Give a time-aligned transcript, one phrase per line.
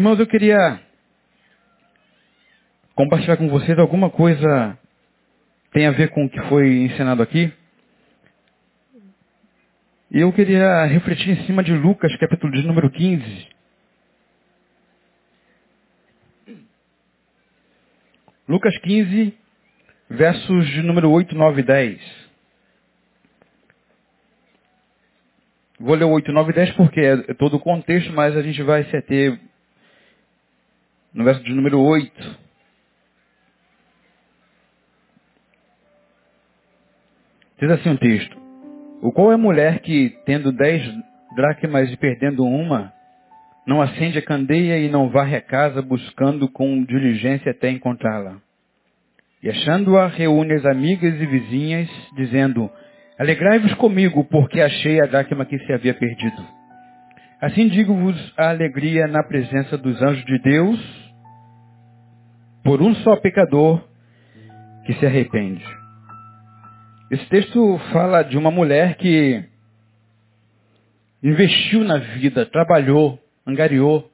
[0.00, 0.80] Irmãos, eu queria
[2.94, 4.78] compartilhar com vocês alguma coisa
[5.72, 7.52] tem a ver com o que foi ensinado aqui.
[10.10, 13.46] E eu queria refletir em cima de Lucas, capítulo de número 15.
[18.48, 19.34] Lucas 15,
[20.08, 22.30] versos de número 8, 9 e 10.
[25.78, 28.62] Vou ler o 8, 9 e 10 porque é todo o contexto, mas a gente
[28.62, 29.49] vai se ater
[31.12, 32.38] no verso de número 8.
[37.60, 38.40] Diz assim o um texto.
[39.02, 40.82] O qual é mulher que, tendo dez
[41.34, 42.92] dracmas e perdendo uma,
[43.66, 48.38] não acende a candeia e não varre a casa buscando com diligência até encontrá-la?
[49.42, 52.70] E achando-a, reúne as amigas e vizinhas, dizendo,
[53.18, 56.59] Alegrai-vos comigo, porque achei a dracma que se havia perdido.
[57.40, 60.78] Assim digo-vos a alegria na presença dos anjos de Deus,
[62.62, 63.82] por um só pecador
[64.84, 65.64] que se arrepende.
[67.10, 69.42] Esse texto fala de uma mulher que
[71.22, 74.10] investiu na vida, trabalhou, angariou.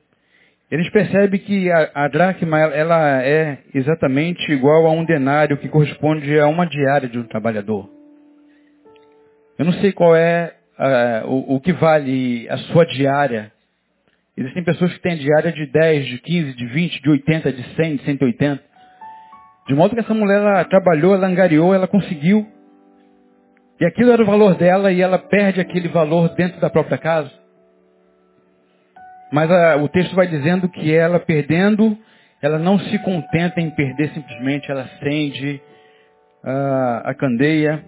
[0.70, 5.69] A gente percebe que a, a dracma ela é exatamente igual a um denário que
[5.69, 7.91] corresponde a uma diária de um trabalhador.
[9.58, 13.52] Eu não sei qual é uh, o, o, que vale a sua diária.
[14.36, 17.96] Existem pessoas que têm diária de 10, de 15, de 20, de 80, de 100,
[17.96, 18.62] de 180.
[19.69, 22.47] De modo que essa mulher ela trabalhou, ela angariou, ela conseguiu.
[23.80, 27.30] E aquilo era o valor dela e ela perde aquele valor dentro da própria casa.
[29.32, 31.97] Mas a, o texto vai dizendo que ela perdendo,
[32.41, 35.60] ela não se contenta em perder simplesmente, ela acende
[36.44, 37.84] a, a candeia,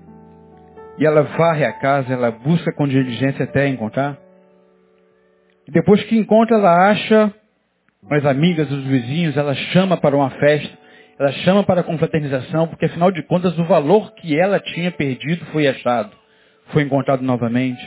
[0.99, 4.19] e ela varre a casa, ela busca com diligência até encontrar.
[5.67, 7.33] E depois que encontra, ela acha
[8.11, 10.77] as amigas, os vizinhos, ela chama para uma festa,
[11.19, 15.45] ela chama para a confraternização, porque afinal de contas o valor que ela tinha perdido
[15.47, 16.11] foi achado,
[16.73, 17.83] foi encontrado novamente.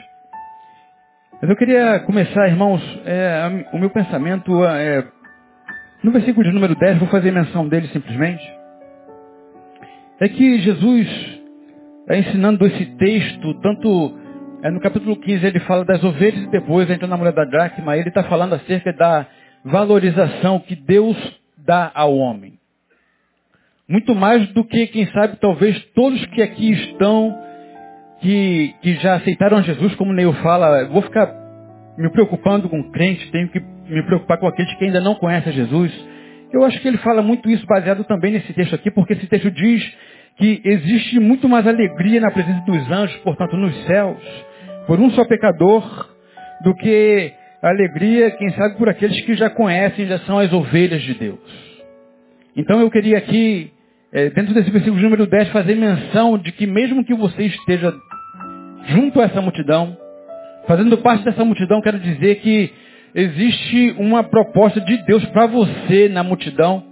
[1.41, 5.07] Mas eu queria começar, irmãos, é, o meu pensamento é,
[6.03, 8.43] no versículo de número 10, vou fazer menção dele simplesmente.
[10.19, 11.40] É que Jesus
[12.07, 14.17] é, ensinando esse texto, tanto
[14.63, 17.97] é, no capítulo 15 ele fala das ovelhas e depois entra na mulher da dracma,
[17.97, 19.27] ele está falando acerca da
[19.63, 21.17] valorização que Deus
[21.57, 22.53] dá ao homem.
[23.87, 27.37] Muito mais do que, quem sabe, talvez todos que aqui estão,
[28.21, 31.29] que, que já aceitaram Jesus, como Neil fala, vou ficar
[31.97, 35.91] me preocupando com crente, tenho que me preocupar com aqueles que ainda não conhecem Jesus.
[36.53, 39.51] Eu acho que ele fala muito isso baseado também nesse texto aqui, porque esse texto
[39.51, 39.83] diz
[40.37, 44.17] que existe muito mais alegria na presença dos anjos, portanto, nos céus,
[44.87, 46.09] por um só pecador,
[46.63, 51.13] do que alegria, quem sabe, por aqueles que já conhecem, já são as ovelhas de
[51.13, 51.39] Deus.
[52.55, 53.71] Então eu queria aqui,
[54.11, 57.93] é, dentro desse versículo número 10, fazer menção de que mesmo que você esteja
[58.87, 59.95] junto a essa multidão,
[60.67, 62.73] fazendo parte dessa multidão, quero dizer que
[63.13, 66.83] existe uma proposta de Deus para você na multidão.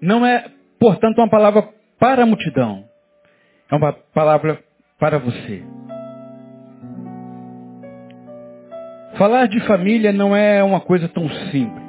[0.00, 0.44] Não é,
[0.78, 2.84] portanto, uma palavra para a multidão.
[3.70, 4.58] É uma palavra
[4.98, 5.62] para você.
[9.16, 11.88] Falar de família não é uma coisa tão simples.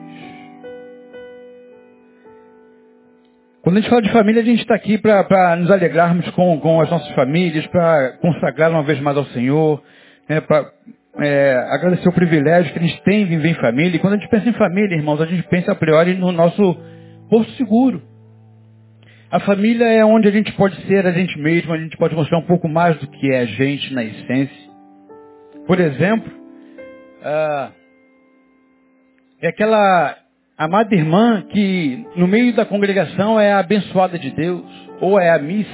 [3.62, 6.82] Quando a gente fala de família, a gente está aqui para nos alegrarmos com, com
[6.82, 9.84] as nossas famílias, para consagrar uma vez mais ao Senhor,
[10.28, 10.72] né, para
[11.20, 13.98] é, agradecer o privilégio que a gente tem de viver em família.
[13.98, 16.76] E quando a gente pensa em família, irmãos, a gente pensa a priori no nosso
[17.30, 18.02] posto seguro.
[19.32, 22.40] A família é onde a gente pode ser a gente mesmo, a gente pode mostrar
[22.40, 24.70] um pouco mais do que é a gente na essência.
[25.68, 26.32] Por exemplo,
[27.24, 27.72] ah,
[29.40, 30.18] é aquela
[30.58, 34.66] amada irmã que no meio da congregação é a abençoada de Deus,
[35.00, 35.68] ou é a miss.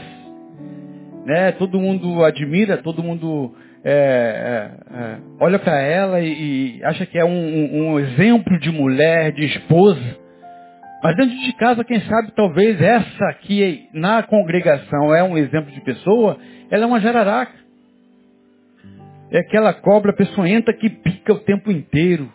[1.25, 1.53] Né?
[1.53, 7.17] Todo mundo admira, todo mundo é, é, é, olha para ela e, e, acha que
[7.17, 10.24] é um, um, um exemplo de mulher, de esposa.
[11.05, 15.79] Mas dentro de casa, quem sabe, talvez essa aqui na congregação é um exemplo de
[15.81, 16.35] pessoa,
[16.71, 17.53] ela é uma jararaca.
[19.29, 22.27] É aquela cobra peçonhenta que pica o tempo inteiro.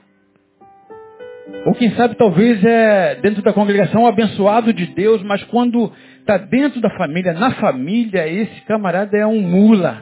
[1.67, 6.37] Ou quem sabe, talvez é dentro da congregação um abençoado de Deus, mas quando está
[6.37, 10.01] dentro da família, na família, esse camarada é um mula.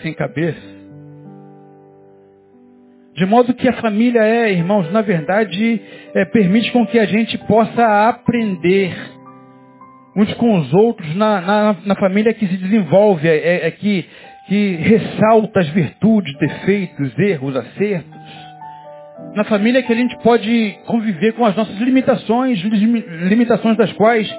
[0.00, 0.77] Sem cabeça.
[3.18, 5.82] De modo que a família é, irmãos, na verdade,
[6.14, 8.96] é, permite com que a gente possa aprender
[10.16, 14.06] uns com os outros na, na, na família que se desenvolve, é, é, é, que,
[14.46, 18.20] que ressalta as virtudes, defeitos, erros, acertos.
[19.34, 24.32] Na família que a gente pode conviver com as nossas limitações, limitações das quais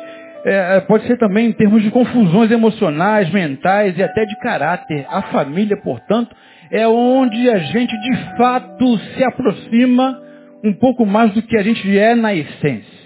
[0.46, 5.06] é, pode ser também em termos de confusões emocionais, mentais e até de caráter.
[5.10, 6.34] A família, portanto,
[6.72, 10.22] é onde a gente de fato se aproxima
[10.64, 13.00] um pouco mais do que a gente é na essência.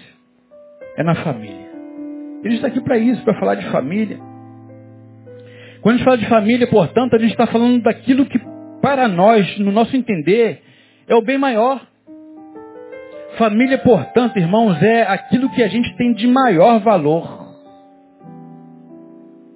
[0.96, 1.64] É na família.
[2.44, 4.18] Ele está aqui para isso, para falar de família.
[5.80, 8.38] Quando a gente fala de família, portanto, a gente está falando daquilo que
[8.82, 10.62] para nós, no nosso entender,
[11.08, 11.80] é o bem maior.
[13.38, 17.44] Família, portanto, irmãos, é aquilo que a gente tem de maior valor.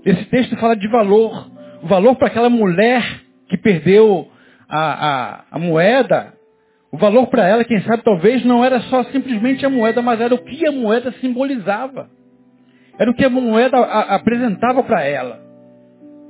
[0.04, 1.50] Esse texto fala de valor.
[1.82, 3.02] O valor para aquela mulher
[3.48, 4.28] que perdeu
[4.68, 6.34] a, a, a moeda.
[6.90, 10.34] O valor para ela, quem sabe, talvez não era só simplesmente a moeda, mas era
[10.34, 12.08] o que a moeda simbolizava.
[12.98, 15.40] Era o que a moeda a, apresentava para ela.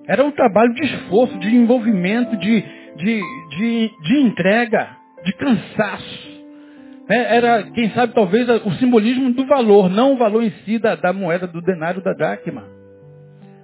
[0.06, 2.65] Era um trabalho de esforço, de envolvimento, de,
[2.97, 3.21] de,
[3.56, 4.88] de, de entrega,
[5.25, 6.29] de cansaço.
[7.09, 10.94] É, era, quem sabe, talvez o simbolismo do valor, não o valor em si da,
[10.94, 12.64] da moeda, do denário, da dracma.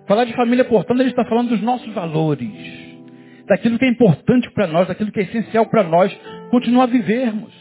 [0.07, 2.84] Falar de família, portanto, ele está falando dos nossos valores.
[3.47, 6.15] Daquilo que é importante para nós, daquilo que é essencial para nós
[6.51, 7.53] continuar a vivermos.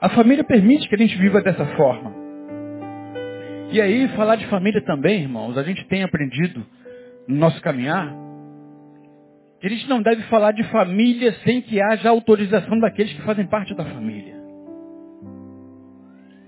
[0.00, 2.14] A família permite que a gente viva dessa forma.
[3.72, 6.66] E aí, falar de família também, irmãos, a gente tem aprendido
[7.28, 8.12] no nosso caminhar,
[9.60, 13.46] que a gente não deve falar de família sem que haja autorização daqueles que fazem
[13.46, 14.40] parte da família.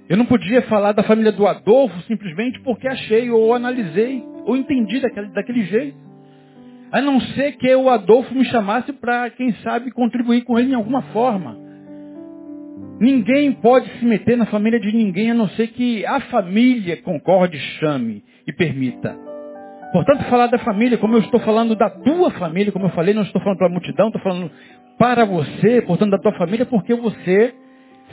[0.08, 5.00] Eu não podia falar da família do Adolfo simplesmente porque achei ou analisei ou entendi
[5.00, 6.11] daquele, daquele jeito.
[6.92, 10.74] A não ser que o Adolfo me chamasse para, quem sabe, contribuir com ele em
[10.74, 11.56] alguma forma.
[13.00, 17.58] Ninguém pode se meter na família de ninguém a não ser que a família concorde,
[17.58, 19.16] chame e permita.
[19.92, 23.22] Portanto, falar da família, como eu estou falando da tua família, como eu falei, não
[23.22, 24.50] estou falando para a multidão, estou falando
[24.98, 27.54] para você, portanto, da tua família, porque você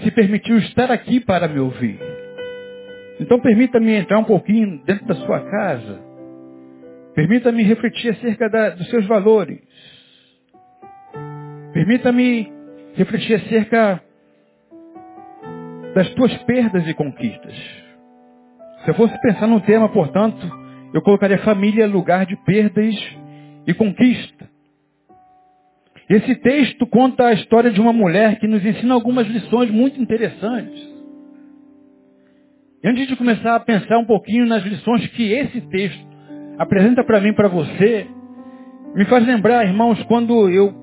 [0.01, 1.99] se permitiu estar aqui para me ouvir.
[3.19, 6.08] Então permita-me entrar um pouquinho dentro da sua casa.
[7.19, 9.59] Permita-me refletir acerca da, dos seus valores.
[11.73, 12.49] Permita-me
[12.95, 14.01] refletir acerca
[15.93, 17.53] das tuas perdas e conquistas.
[18.85, 20.49] Se eu fosse pensar num tema, portanto,
[20.93, 22.95] eu colocaria família lugar de perdas
[23.67, 24.49] e conquista.
[26.09, 30.87] Esse texto conta a história de uma mulher que nos ensina algumas lições muito interessantes.
[32.81, 36.09] E antes de começar a pensar um pouquinho nas lições que esse texto
[36.59, 38.05] apresenta para mim, para você,
[38.93, 40.73] me faz lembrar, irmãos, quando eu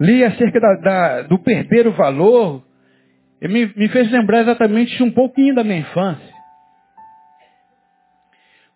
[0.00, 2.62] li acerca da, da, do perder o valor,
[3.42, 6.34] me, me fez lembrar exatamente um pouquinho da minha infância.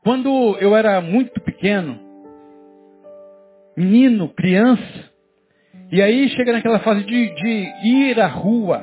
[0.03, 2.01] Quando eu era muito pequeno,
[3.77, 5.09] menino, criança,
[5.93, 8.83] e aí chega naquela fase de, de ir à rua.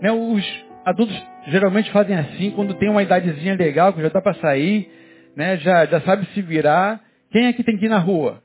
[0.00, 0.12] Né?
[0.12, 1.16] Os adultos
[1.46, 4.88] geralmente fazem assim, quando tem uma idadezinha legal, que já dá para sair,
[5.36, 5.56] né?
[5.58, 7.00] já, já sabe se virar.
[7.30, 8.42] Quem é que tem que ir na rua?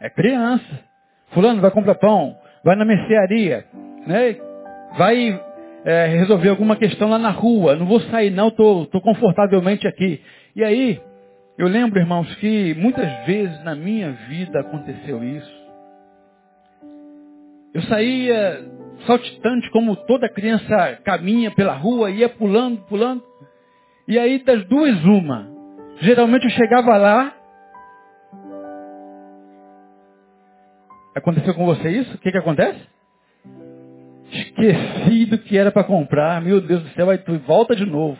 [0.00, 0.80] É criança.
[1.30, 3.64] Fulano vai comprar pão, vai na mercearia,
[4.06, 4.36] né?
[4.98, 5.40] vai
[5.84, 7.76] é, resolver alguma questão lá na rua.
[7.76, 10.20] Não vou sair não, estou tô, tô confortavelmente aqui.
[10.54, 11.00] E aí,
[11.58, 15.62] eu lembro, irmãos, que muitas vezes na minha vida aconteceu isso.
[17.74, 18.64] Eu saía
[19.06, 23.22] saltitante como toda criança caminha pela rua, ia pulando, pulando.
[24.08, 25.48] E aí das duas uma.
[26.00, 27.34] Geralmente eu chegava lá.
[31.14, 32.14] Aconteceu com você isso?
[32.14, 32.80] O que, que acontece?
[34.32, 36.40] Esqueci do que era para comprar.
[36.40, 38.18] Meu Deus do céu, aí tu volta de novo.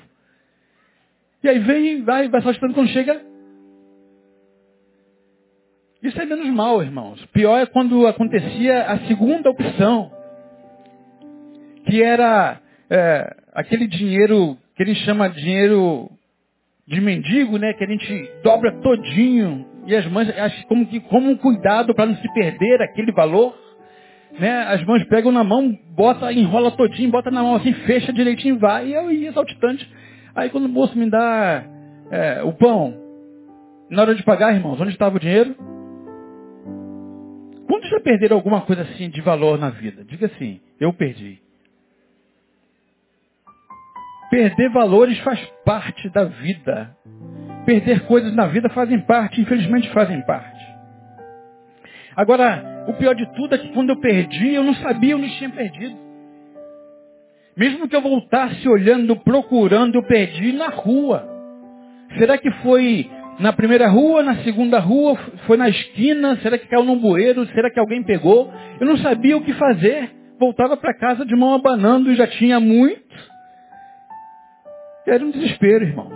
[1.42, 3.20] E aí vem, vai, vai saltitando quando chega,
[6.02, 7.24] isso é menos mal, irmãos.
[7.26, 10.10] Pior é quando acontecia a segunda opção,
[11.86, 12.60] que era
[12.90, 16.10] é, aquele dinheiro que ele chama dinheiro
[16.86, 17.72] de mendigo, né?
[17.74, 20.28] Que a gente dobra todinho e as mães,
[20.68, 23.56] como que como um cuidado para não se perder aquele valor,
[24.38, 24.62] né?
[24.68, 28.88] As mães pegam na mão, bota, enrola todinho, bota na mão assim, fecha direitinho, vai
[28.88, 29.88] e eu ia saltitante.
[30.34, 31.64] Aí quando o moço me dá
[32.10, 32.94] é, o pão,
[33.90, 35.54] na hora de pagar, irmãos, onde estava o dinheiro?
[37.66, 40.04] Quantos já perderam alguma coisa assim de valor na vida?
[40.04, 41.40] Diga assim, eu perdi.
[44.32, 46.96] Perder valores faz parte da vida.
[47.66, 50.64] Perder coisas na vida fazem parte, infelizmente fazem parte.
[52.16, 55.50] Agora, o pior de tudo é que quando eu perdi, eu não sabia onde tinha
[55.50, 55.94] perdido.
[57.54, 61.28] Mesmo que eu voltasse olhando, procurando, eu perdi na rua.
[62.16, 65.14] Será que foi na primeira rua, na segunda rua,
[65.46, 68.50] foi na esquina, será que caiu num bueiro, será que alguém pegou?
[68.80, 70.10] Eu não sabia o que fazer,
[70.40, 73.01] voltava para casa de mão abanando e já tinha muito.
[75.06, 76.14] Era um desespero, irmãos.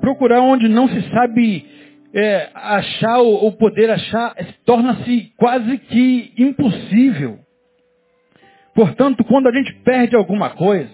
[0.00, 1.66] Procurar onde não se sabe
[2.14, 7.38] é, achar ou poder achar torna-se quase que impossível.
[8.74, 10.90] Portanto, quando a gente perde alguma coisa,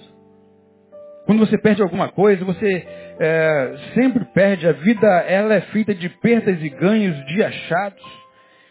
[1.26, 2.86] quando você perde alguma coisa, você
[3.18, 4.66] é, sempre perde.
[4.66, 8.02] A vida ela é feita de perdas e ganhos, de achados.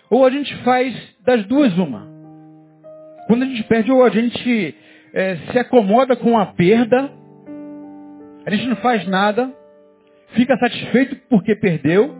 [0.09, 2.07] Ou a gente faz das duas uma.
[3.27, 4.75] Quando a gente perde, ou a gente
[5.13, 7.11] é, se acomoda com a perda,
[8.47, 9.53] a gente não faz nada,
[10.29, 12.15] fica satisfeito porque perdeu,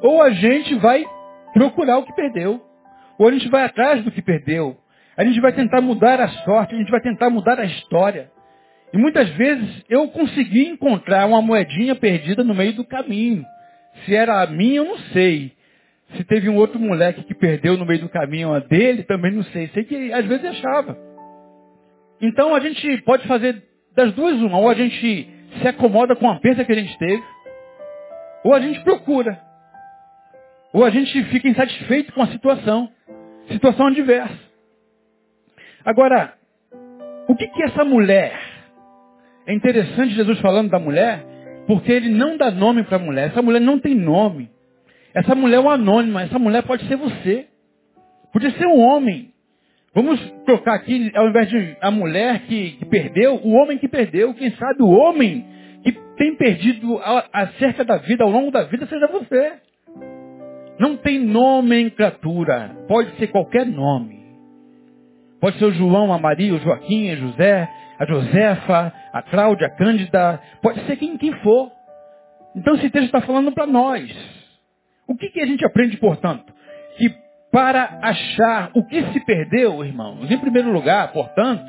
[0.00, 1.04] ou a gente vai
[1.52, 2.62] procurar o que perdeu,
[3.18, 4.76] ou a gente vai atrás do que perdeu,
[5.16, 8.30] a gente vai tentar mudar a sorte, a gente vai tentar mudar a história.
[8.92, 13.44] E muitas vezes eu consegui encontrar uma moedinha perdida no meio do caminho.
[14.04, 15.54] Se era a minha, eu não sei.
[16.16, 19.42] Se teve um outro moleque que perdeu no meio do caminho a dele, também não
[19.44, 19.66] sei.
[19.74, 20.96] Sei que às vezes achava.
[22.20, 23.60] Então a gente pode fazer
[23.96, 24.58] das duas uma.
[24.58, 27.22] Ou a gente se acomoda com a perda que a gente teve,
[28.44, 29.40] ou a gente procura.
[30.72, 32.90] Ou a gente fica insatisfeito com a situação.
[33.48, 34.38] Situação adversa.
[35.84, 36.34] Agora,
[37.28, 38.38] o que que essa mulher?
[39.46, 41.24] É interessante Jesus falando da mulher,
[41.66, 43.28] porque ele não dá nome para a mulher.
[43.28, 44.50] Essa mulher não tem nome.
[45.14, 46.22] Essa mulher é uma anônima.
[46.22, 47.46] Essa mulher pode ser você.
[48.32, 49.33] Podia ser um homem.
[49.94, 54.34] Vamos trocar aqui, ao invés de a mulher que, que, perdeu, o homem que perdeu.
[54.34, 55.46] Quem sabe o homem
[55.84, 57.00] que tem perdido
[57.32, 59.52] acerca da vida, ao longo da vida, seja você.
[60.80, 62.76] Não tem nomenclatura.
[62.88, 64.24] Pode ser qualquer nome.
[65.40, 69.76] Pode ser o João, a Maria, o Joaquim, a José, a Josefa, a Cláudia, a
[69.76, 70.40] Cândida.
[70.60, 71.70] Pode ser quem, quem for.
[72.56, 74.10] Então esse texto está falando para nós.
[75.06, 76.52] O que, que a gente aprende, portanto?
[77.54, 81.64] Para achar o que se perdeu, irmãos, em primeiro lugar, portanto,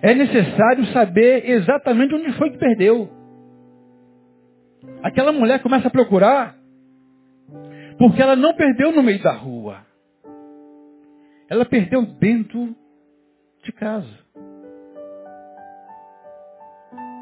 [0.00, 3.10] é necessário saber exatamente onde foi que perdeu.
[5.02, 6.54] Aquela mulher começa a procurar
[7.98, 9.78] porque ela não perdeu no meio da rua.
[11.50, 12.76] Ela perdeu dentro
[13.64, 14.18] de casa.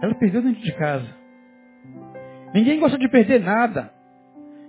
[0.03, 1.09] Ela perdeu dentro de casa.
[2.53, 3.91] Ninguém gosta de perder nada.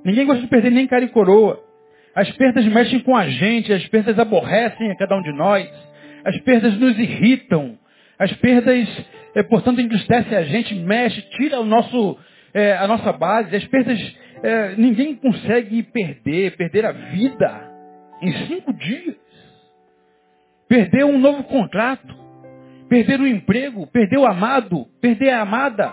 [0.05, 1.62] Ninguém gosta de perder nem cara e coroa.
[2.15, 5.67] As perdas mexem com a gente, as perdas aborrecem a cada um de nós.
[6.23, 7.77] As perdas nos irritam.
[8.19, 8.87] As perdas,
[9.33, 12.17] é, portanto, entristecem a gente, mexe, tira o nosso,
[12.53, 13.55] é, a nossa base.
[13.55, 13.99] As perdas,
[14.43, 17.71] é, ninguém consegue perder, perder a vida
[18.21, 19.15] em cinco dias.
[20.69, 22.23] Perder um novo contrato.
[22.87, 25.91] Perder o emprego, perder o amado, perder a amada.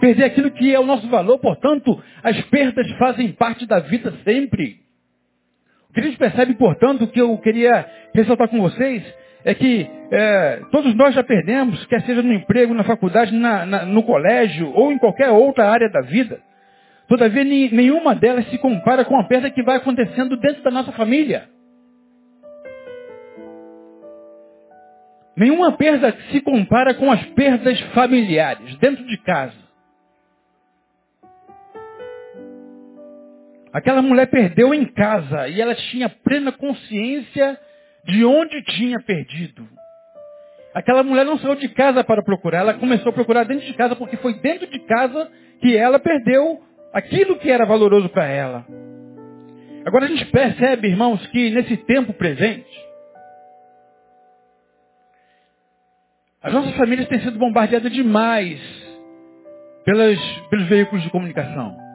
[0.00, 4.87] Perder aquilo que é o nosso valor, portanto, as perdas fazem parte da vida sempre.
[5.90, 9.02] O que a gente percebe, portanto, que eu queria ressaltar com vocês
[9.44, 13.84] é que é, todos nós já perdemos, quer seja no emprego, na faculdade, na, na,
[13.86, 16.40] no colégio ou em qualquer outra área da vida.
[17.08, 21.48] Todavia, nenhuma delas se compara com a perda que vai acontecendo dentro da nossa família.
[25.34, 29.67] Nenhuma perda se compara com as perdas familiares, dentro de casa.
[33.78, 37.56] Aquela mulher perdeu em casa e ela tinha plena consciência
[38.04, 39.68] de onde tinha perdido.
[40.74, 43.94] Aquela mulher não saiu de casa para procurar, ela começou a procurar dentro de casa
[43.94, 45.30] porque foi dentro de casa
[45.60, 46.60] que ela perdeu
[46.92, 48.66] aquilo que era valoroso para ela.
[49.86, 52.84] Agora a gente percebe, irmãos, que nesse tempo presente,
[56.42, 58.60] as nossas famílias têm sido bombardeadas demais
[59.84, 60.18] pelas,
[60.50, 61.87] pelos veículos de comunicação.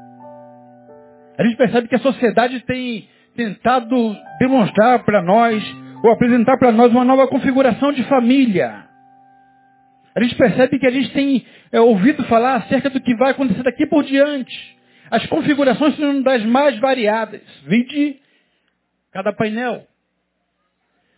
[1.37, 5.63] A gente percebe que a sociedade tem tentado demonstrar para nós,
[6.03, 8.85] ou apresentar para nós uma nova configuração de família.
[10.15, 13.63] A gente percebe que a gente tem é, ouvido falar acerca do que vai acontecer
[13.63, 14.77] daqui por diante.
[15.09, 17.41] As configurações são das mais variadas.
[17.65, 18.19] Vide
[19.11, 19.87] cada painel.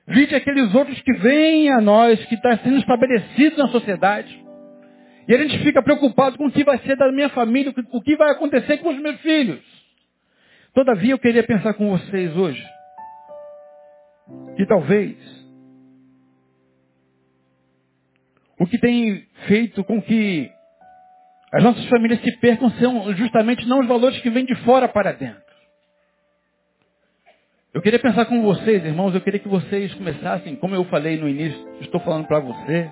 [0.08, 4.46] Vide aqueles outros que vêm a nós, que está sendo estabelecido na sociedade.
[5.28, 8.16] E a gente fica preocupado com o que vai ser da minha família, o que
[8.16, 9.75] vai acontecer com os meus filhos.
[10.76, 12.62] Todavia eu queria pensar com vocês hoje
[14.58, 15.16] que talvez
[18.60, 20.52] o que tem feito com que
[21.54, 25.14] as nossas famílias se percam são justamente não os valores que vêm de fora para
[25.14, 25.46] dentro.
[27.74, 31.30] Eu queria pensar com vocês, irmãos, eu queria que vocês começassem, como eu falei no
[31.30, 32.92] início, estou falando para você.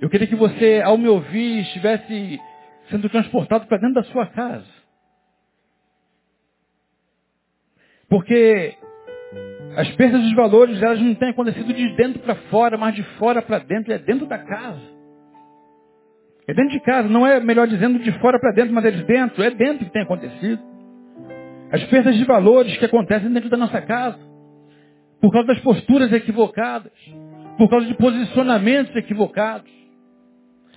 [0.00, 2.40] Eu queria que você, ao me ouvir, estivesse
[2.90, 4.83] sendo transportado para dentro da sua casa.
[8.14, 8.76] Porque
[9.76, 13.42] As perdas dos valores, elas não têm acontecido de dentro para fora, mas de fora
[13.42, 14.80] para dentro, é dentro da casa.
[16.46, 19.02] É dentro de casa, não é melhor dizendo de fora para dentro, mas é de
[19.02, 20.62] dentro, é dentro que tem acontecido.
[21.72, 24.20] As perdas de valores que acontecem dentro da nossa casa,
[25.20, 26.92] por causa das posturas equivocadas,
[27.58, 29.72] por causa de posicionamentos equivocados.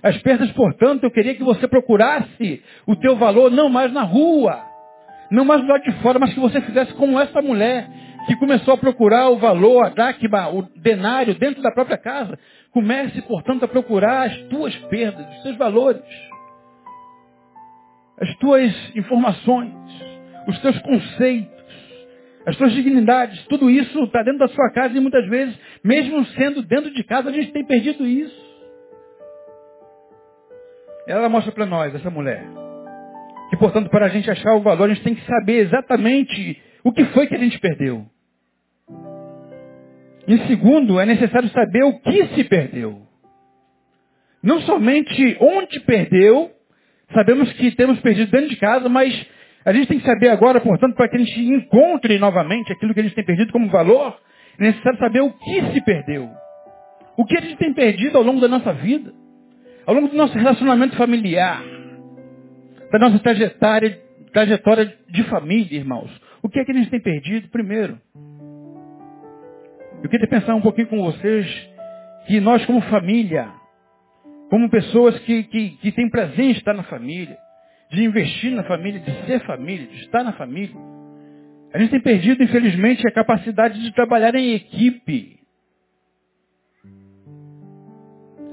[0.02, 4.60] As perdas, portanto, eu queria que você procurasse o teu valor não mais na rua,
[5.30, 7.88] não mais do lado de fora, mas que você fizesse como essa mulher,
[8.26, 12.38] que começou a procurar o valor, a dáquiba, o denário dentro da própria casa.
[12.70, 16.02] Comece, portanto, a procurar as tuas perdas, os teus valores,
[18.20, 19.72] as tuas informações,
[20.46, 21.64] os teus conceitos,
[22.46, 23.46] as tuas dignidades.
[23.46, 27.30] Tudo isso está dentro da sua casa e muitas vezes, mesmo sendo dentro de casa,
[27.30, 28.48] a gente tem perdido isso.
[31.06, 32.44] Ela mostra para nós, essa mulher,
[33.50, 36.92] que portanto para a gente achar o valor, a gente tem que saber exatamente o
[36.92, 38.06] que foi que a gente perdeu.
[40.26, 43.02] Em segundo, é necessário saber o que se perdeu.
[44.42, 46.50] Não somente onde perdeu,
[47.14, 49.26] sabemos que temos perdido dentro de casa, mas
[49.64, 53.00] a gente tem que saber agora, portanto, para que a gente encontre novamente aquilo que
[53.00, 54.18] a gente tem perdido como valor,
[54.58, 56.28] é necessário saber o que se perdeu.
[57.16, 59.12] O que a gente tem perdido ao longo da nossa vida,
[59.86, 61.62] ao longo do nosso relacionamento familiar,
[62.90, 64.00] da nossa trajetória,
[64.32, 66.10] trajetória de família, irmãos.
[66.42, 67.48] O que é que a gente tem perdido?
[67.48, 67.98] Primeiro,
[70.02, 71.46] eu queria pensar um pouquinho com vocês
[72.26, 73.48] que nós como família,
[74.50, 77.36] como pessoas que, que, que têm prazer em estar na família,
[77.90, 80.76] de investir na família, de ser família, de estar na família,
[81.72, 85.38] a gente tem perdido, infelizmente, a capacidade de trabalhar em equipe.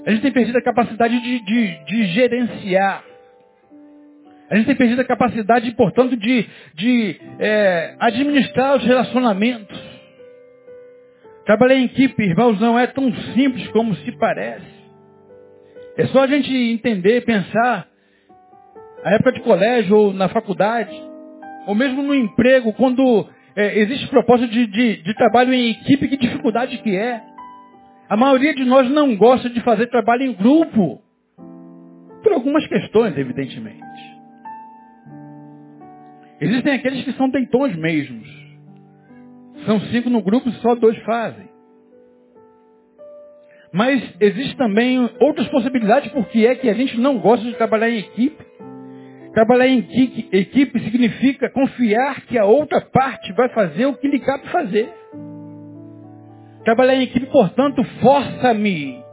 [0.05, 3.03] A gente tem perdido a capacidade de, de, de gerenciar.
[4.49, 9.79] A gente tem perdido a capacidade, portanto, de, de é, administrar os relacionamentos.
[11.45, 14.65] Trabalhar em equipe, irmãos, não é tão simples como se parece.
[15.97, 17.87] É só a gente entender, pensar,
[19.03, 20.95] a época de colégio ou na faculdade,
[21.67, 26.17] ou mesmo no emprego, quando é, existe propósito de, de, de trabalho em equipe, que
[26.17, 27.21] dificuldade que é.
[28.07, 31.01] A maioria de nós não gosta de fazer trabalho em grupo.
[32.21, 34.14] Por algumas questões, evidentemente.
[36.41, 38.27] Existem aqueles que são deitões mesmos.
[39.65, 41.47] São cinco no grupo, só dois fazem.
[43.71, 47.99] Mas existe também outras possibilidades porque é que a gente não gosta de trabalhar em
[47.99, 48.43] equipe.
[49.33, 49.79] Trabalhar em
[50.31, 54.89] equipe significa confiar que a outra parte vai fazer o que lhe cabe fazer.
[56.63, 59.03] Trabalhar em equipe, portanto, força-me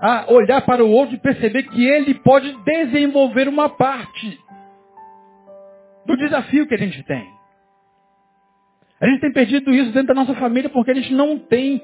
[0.00, 4.38] a olhar para o outro e perceber que ele pode desenvolver uma parte
[6.06, 7.26] do desafio que a gente tem.
[9.00, 11.82] A gente tem perdido isso dentro da nossa família porque a gente não tem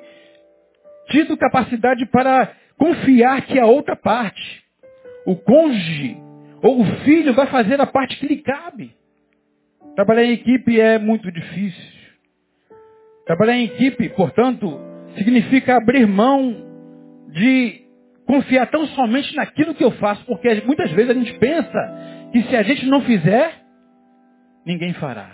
[1.09, 4.63] tido capacidade para confiar que a outra parte,
[5.27, 6.17] o cônjuge
[6.63, 8.95] ou o filho vai fazer a parte que lhe cabe.
[9.95, 11.99] Trabalhar em equipe é muito difícil.
[13.27, 14.81] Trabalhar em equipe, portanto,
[15.17, 16.57] significa abrir mão
[17.31, 17.83] de
[18.27, 22.57] confiar tão somente naquilo que eu faço, porque muitas vezes a gente pensa que se
[22.57, 23.55] a gente não fizer,
[24.69, 25.31] ninguém fará.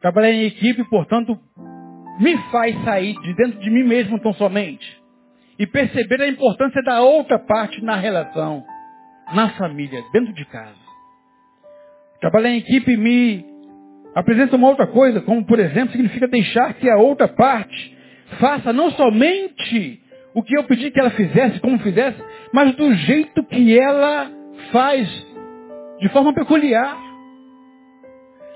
[0.00, 1.36] Trabalhar em equipe, portanto,
[2.20, 5.02] me faz sair de dentro de mim mesmo tão somente
[5.58, 8.64] e perceber a importância da outra parte na relação,
[9.34, 10.82] na família, dentro de casa.
[12.20, 13.44] Trabalhar em equipe me
[14.14, 17.98] apresenta uma outra coisa, como por exemplo, significa deixar que a outra parte
[18.38, 20.00] faça não somente
[20.32, 22.22] o que eu pedi que ela fizesse, como fizesse,
[22.52, 24.30] mas do jeito que ela
[24.70, 25.31] faz,
[26.02, 27.00] de forma peculiar.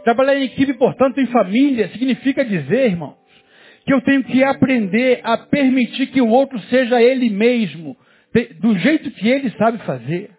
[0.02, 3.16] Trabalhar em equipe, portanto, em família, significa dizer, irmãos,
[3.84, 7.96] que eu tenho que aprender a permitir que o outro seja ele mesmo,
[8.60, 10.30] do jeito que ele sabe fazer.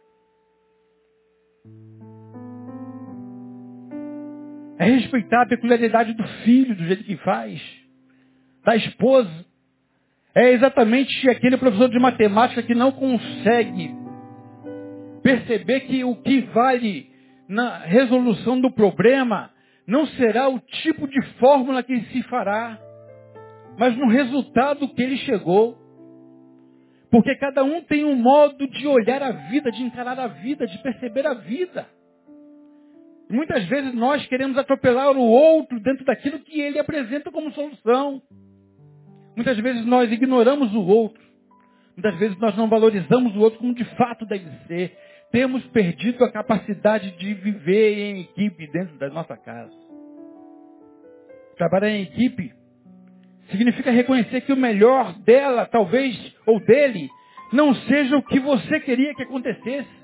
[4.78, 7.62] É respeitar a peculiaridade do filho, do jeito que faz,
[8.66, 9.46] da esposa.
[10.36, 14.07] É exatamente aquele professor de matemática que não consegue
[15.28, 17.10] perceber que o que vale
[17.50, 19.52] na resolução do problema
[19.86, 22.80] não será o tipo de fórmula que se fará,
[23.78, 25.78] mas no resultado que ele chegou.
[27.12, 30.78] Porque cada um tem um modo de olhar a vida, de encarar a vida, de
[30.78, 31.86] perceber a vida.
[33.30, 38.22] Muitas vezes nós queremos atropelar o outro dentro daquilo que ele apresenta como solução.
[39.36, 41.22] Muitas vezes nós ignoramos o outro.
[41.98, 46.32] Muitas vezes nós não valorizamos o outro como de fato deve ser temos perdido a
[46.32, 49.74] capacidade de viver em equipe dentro da nossa casa.
[51.58, 52.54] Trabalhar em equipe
[53.50, 57.10] significa reconhecer que o melhor dela, talvez, ou dele,
[57.52, 59.98] não seja o que você queria que acontecesse.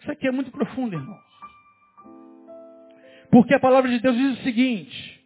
[0.00, 1.26] Isso aqui é muito profundo, irmãos.
[3.30, 5.24] Porque a palavra de Deus diz o seguinte: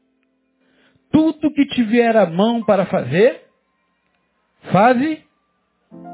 [1.10, 3.42] tudo que te vier a mão para fazer,
[4.72, 5.22] faze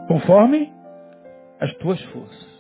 [0.09, 0.73] conforme
[1.61, 2.57] as tuas forças.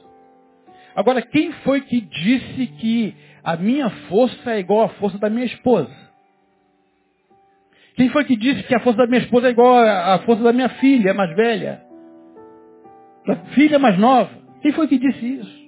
[0.94, 5.44] Agora, quem foi que disse que a minha força é igual à força da minha
[5.44, 5.94] esposa?
[7.94, 10.52] Quem foi que disse que a força da minha esposa é igual à força da
[10.52, 11.82] minha filha, mais velha?
[13.26, 14.30] Da filha mais nova?
[14.62, 15.66] Quem foi que disse isso?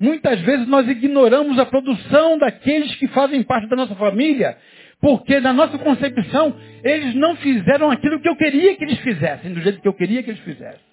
[0.00, 4.56] Muitas vezes nós ignoramos a produção daqueles que fazem parte da nossa família,
[5.00, 9.60] porque na nossa concepção eles não fizeram aquilo que eu queria que eles fizessem, do
[9.60, 10.88] jeito que eu queria que eles fizessem.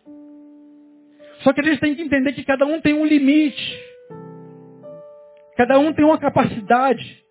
[1.39, 3.79] Só que eles têm que entender que cada um tem um limite.
[5.57, 7.23] Cada um tem uma capacidade.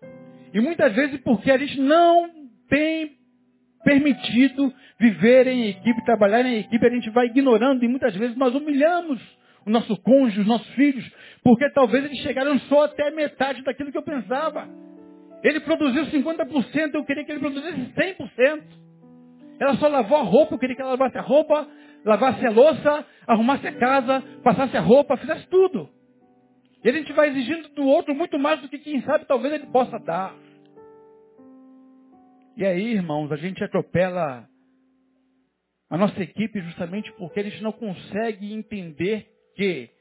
[0.53, 2.29] E muitas vezes porque a gente não
[2.69, 3.11] tem
[3.83, 8.55] permitido viver em equipe, trabalhar em equipe, a gente vai ignorando e muitas vezes nós
[8.55, 9.21] humilhamos
[9.65, 11.05] o nosso cônjuge, os nossos filhos,
[11.43, 14.67] porque talvez eles chegaram só até metade daquilo que eu pensava.
[15.45, 18.63] Ele produziu 50%, eu queria que ele produzisse 100%.
[19.59, 21.67] Ela só lavou a roupa, eu queria que ela lavasse a roupa,
[22.03, 25.87] lavasse a louça, arrumasse a casa, passasse a roupa, fizesse tudo.
[26.83, 29.67] E a gente vai exigindo do outro muito mais do que quem sabe talvez ele
[29.67, 30.35] possa dar.
[32.57, 34.49] E aí, irmãos, a gente atropela
[35.91, 39.91] a nossa equipe justamente porque a gente não consegue entender que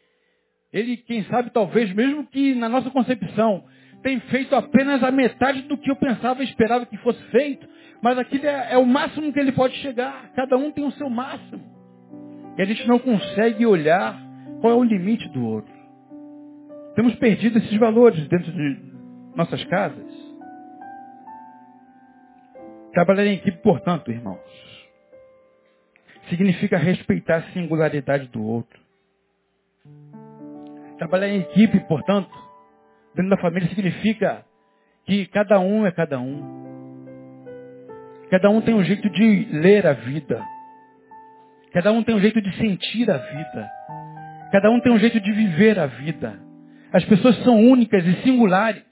[0.72, 3.62] ele, quem sabe, talvez, mesmo que na nossa concepção,
[4.04, 7.66] tem feito apenas a metade do que eu pensava e esperava que fosse feito,
[8.02, 10.30] mas aquilo é, é o máximo que ele pode chegar.
[10.36, 11.64] Cada um tem o seu máximo.
[12.58, 14.14] E a gente não consegue olhar
[14.60, 15.72] qual é o limite do outro.
[16.94, 18.78] Temos perdido esses valores dentro de
[19.34, 20.12] nossas casas.
[22.92, 24.38] Trabalhar em equipe, portanto, irmãos,
[26.28, 28.78] significa respeitar a singularidade do outro.
[30.98, 32.44] Trabalhar em equipe, portanto,
[33.14, 34.44] dentro da família significa
[35.06, 36.64] que cada um é cada um.
[38.30, 40.42] Cada um tem um jeito de ler a vida.
[41.72, 43.70] Cada um tem um jeito de sentir a vida.
[44.52, 46.38] Cada um tem um jeito de viver a vida.
[46.92, 48.82] As pessoas são únicas e singulares.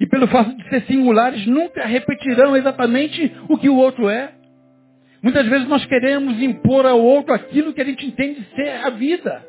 [0.00, 4.32] E pelo fato de ser singulares, nunca repetirão exatamente o que o outro é.
[5.22, 9.46] Muitas vezes nós queremos impor ao outro aquilo que a gente entende ser a vida.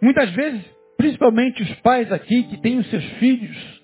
[0.00, 0.64] Muitas vezes,
[1.04, 3.82] principalmente os pais aqui que têm os seus filhos,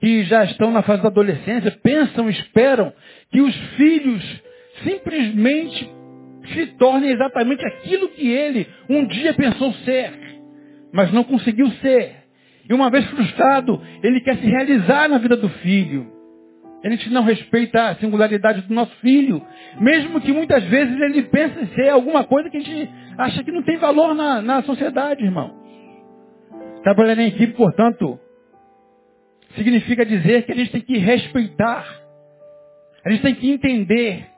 [0.00, 2.90] que já estão na fase da adolescência, pensam, esperam
[3.30, 4.42] que os filhos
[4.82, 5.90] simplesmente
[6.54, 10.12] se torne exatamente aquilo que ele um dia pensou ser,
[10.94, 12.22] mas não conseguiu ser.
[12.66, 16.10] E uma vez frustrado, ele quer se realizar na vida do filho.
[16.82, 19.42] A gente não respeita a singularidade do nosso filho,
[19.78, 23.62] mesmo que muitas vezes ele pense ser alguma coisa que a gente acha que não
[23.62, 25.61] tem valor na, na sociedade, irmão.
[26.82, 28.18] Trabalhar em equipe, portanto,
[29.54, 31.86] significa dizer que a gente tem que respeitar,
[33.04, 34.32] a gente tem que entender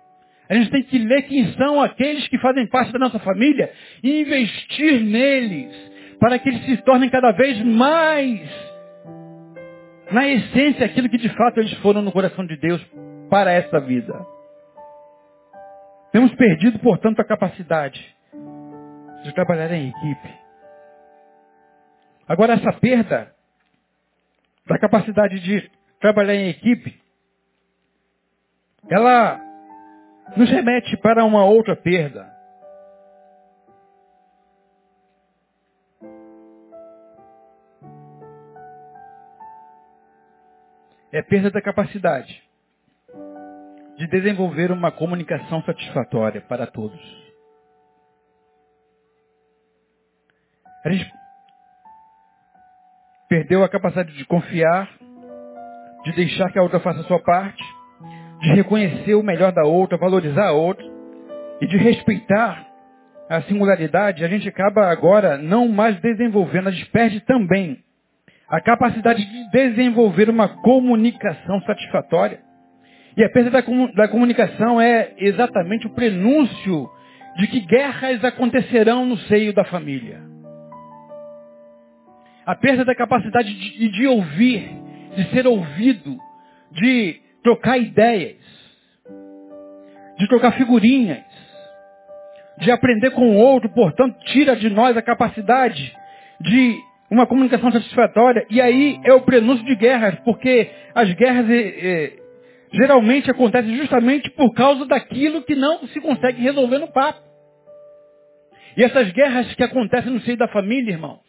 [0.48, 4.20] a gente tem que ler quem são aqueles que fazem parte da nossa família e
[4.20, 5.74] investir neles
[6.20, 8.40] para que eles se tornem cada vez mais
[10.11, 12.85] na essência aquilo que de fato eles foram no coração de Deus
[13.30, 14.14] para essa vida.
[16.12, 18.00] Temos perdido, portanto, a capacidade
[19.24, 20.43] de trabalhar em equipe.
[22.26, 23.34] Agora, essa perda
[24.66, 26.98] da capacidade de trabalhar em equipe,
[28.90, 29.38] ela
[30.37, 32.32] nos remete para uma outra perda.
[41.12, 42.42] É perda da capacidade
[43.96, 47.00] de desenvolver uma comunicação satisfatória para todos.
[50.84, 51.23] A gente
[53.35, 54.88] perdeu a capacidade de confiar,
[56.05, 57.64] de deixar que a outra faça a sua parte,
[58.40, 60.87] de reconhecer o melhor da outra, valorizar a outra
[61.61, 62.64] e de respeitar
[63.29, 67.79] a singularidade, a gente acaba agora não mais desenvolvendo, a gente perde também
[68.49, 72.38] a capacidade de desenvolver uma comunicação satisfatória.
[73.16, 73.62] E a perda da,
[73.97, 76.88] da comunicação é exatamente o prenúncio
[77.38, 80.34] de que guerras acontecerão no seio da família.
[82.46, 84.68] A perda da capacidade de, de ouvir,
[85.16, 86.18] de ser ouvido,
[86.72, 88.37] de trocar ideias,
[90.18, 91.24] de trocar figurinhas,
[92.59, 95.92] de aprender com o outro, portanto, tira de nós a capacidade
[96.40, 96.78] de
[97.11, 98.46] uma comunicação satisfatória.
[98.50, 102.12] E aí é o prenúncio de guerras, porque as guerras é,
[102.72, 107.22] geralmente acontecem justamente por causa daquilo que não se consegue resolver no papo.
[108.76, 111.23] E essas guerras que acontecem no seio da família, irmãos,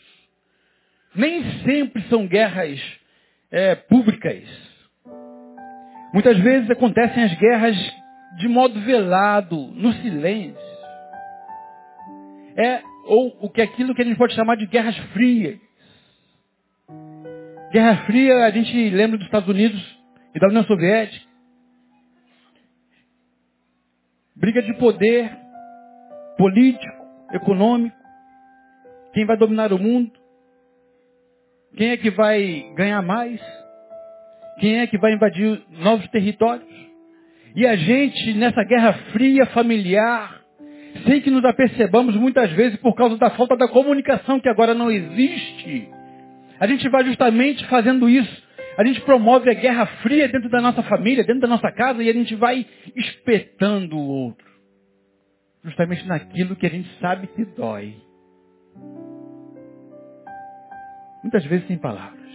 [1.16, 2.80] nem sempre são guerras
[3.52, 4.44] é, públicas.
[6.14, 7.76] Muitas vezes acontecem as guerras
[8.38, 10.76] de modo velado, no silêncio.
[12.58, 15.60] É ou o que é aquilo que a gente pode chamar de guerras frias.
[17.72, 20.00] Guerra Fria, a gente lembra dos Estados Unidos
[20.34, 21.26] e da União Soviética.
[24.36, 25.32] Briga de poder
[26.38, 27.96] político, econômico.
[29.14, 30.12] Quem vai dominar o mundo?
[31.76, 33.42] Quem é que vai ganhar mais?
[34.60, 36.68] Quem é que vai invadir novos territórios?
[37.56, 40.42] E a gente, nessa guerra fria familiar,
[41.06, 44.90] sem que nos apercebamos muitas vezes por causa da falta da comunicação que agora não
[44.90, 45.90] existe,
[46.60, 48.46] a gente vai justamente fazendo isso.
[48.78, 52.10] A gente promove a guerra fria dentro da nossa família, dentro da nossa casa, e
[52.10, 54.46] a gente vai espetando o outro.
[55.64, 57.96] Justamente naquilo que a gente sabe que dói.
[61.26, 62.30] Muitas vezes sem palavras.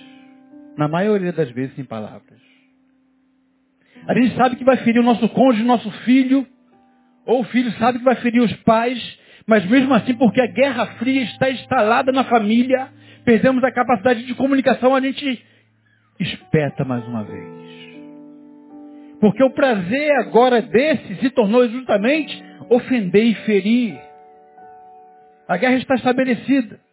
[0.76, 2.40] Na maioria das vezes sem palavras.
[4.04, 6.44] A gente sabe que vai ferir o nosso cônjuge, o nosso filho,
[7.24, 8.98] ou o filho sabe que vai ferir os pais,
[9.46, 12.88] mas mesmo assim, porque a guerra fria está instalada na família,
[13.24, 15.40] perdemos a capacidade de comunicação, a gente
[16.18, 17.60] espeta mais uma vez.
[19.20, 24.00] Porque o prazer agora desse se tornou justamente ofender e ferir.
[25.46, 26.89] A guerra está estabelecida.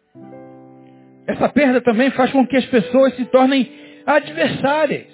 [1.28, 3.70] Essa perda também faz com que as pessoas se tornem
[4.06, 5.12] adversárias.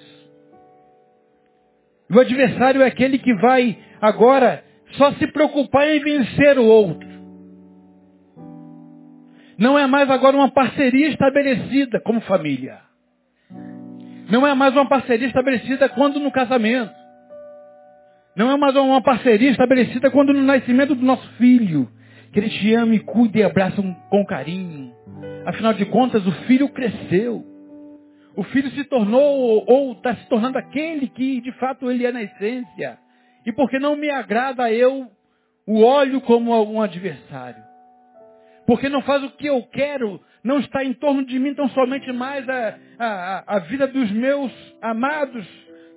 [2.09, 7.09] O adversário é aquele que vai agora só se preocupar em vencer o outro.
[9.57, 12.79] Não é mais agora uma parceria estabelecida como família.
[14.31, 16.93] Não é mais uma parceria estabelecida quando no casamento.
[18.37, 21.89] Não é mais uma parceria estabelecida quando no nascimento do nosso filho.
[22.31, 24.94] Que ele te ama e cuida e abraça com carinho.
[25.45, 27.43] Afinal de contas, o filho cresceu.
[28.35, 32.23] O filho se tornou ou está se tornando aquele que de fato ele é na
[32.23, 32.97] essência.
[33.45, 35.07] E porque não me agrada eu
[35.65, 37.65] o olho como um adversário
[38.65, 42.11] porque não faz o que eu quero, não está em torno de mim tão somente
[42.11, 44.51] mais a, a, a vida dos meus
[44.81, 45.47] amados,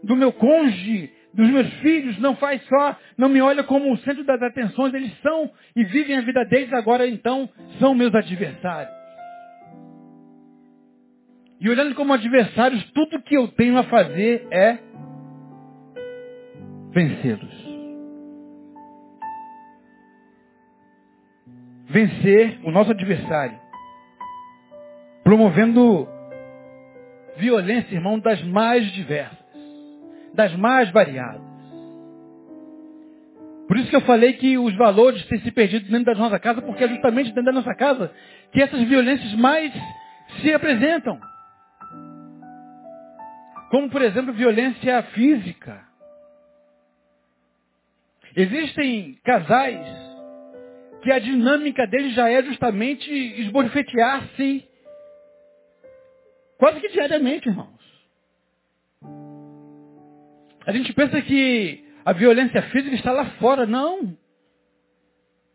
[0.03, 4.25] do meu cônjuge, dos meus filhos, não faz só, não me olha como o centro
[4.25, 8.98] das atenções, eles são e vivem a vida deles, agora então são meus adversários.
[11.61, 14.79] E olhando como adversários, tudo que eu tenho a fazer é
[16.93, 17.69] vencê-los.
[21.89, 23.59] vencer o nosso adversário.
[25.25, 26.07] Promovendo
[27.37, 29.39] violência, irmão, das mais diversas,
[30.35, 31.49] das mais variadas.
[33.67, 36.63] Por isso que eu falei que os valores têm se perdido dentro da nossa casa,
[36.63, 38.11] porque é justamente dentro da nossa casa
[38.51, 39.73] que essas violências mais
[40.41, 41.21] se apresentam.
[43.71, 45.87] Como, por exemplo, violência física.
[48.35, 49.87] Existem casais
[51.03, 54.69] que a dinâmica dele já é justamente esbofetear-se
[56.59, 57.79] quase que diariamente, irmãos.
[60.67, 63.65] A gente pensa que a violência física está lá fora.
[63.67, 64.17] Não.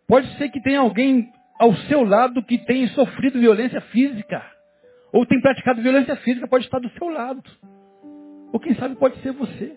[0.07, 4.43] Pode ser que tenha alguém ao seu lado que tenha sofrido violência física.
[5.11, 7.43] Ou tem praticado violência física, pode estar do seu lado.
[8.53, 9.75] Ou quem sabe pode ser você.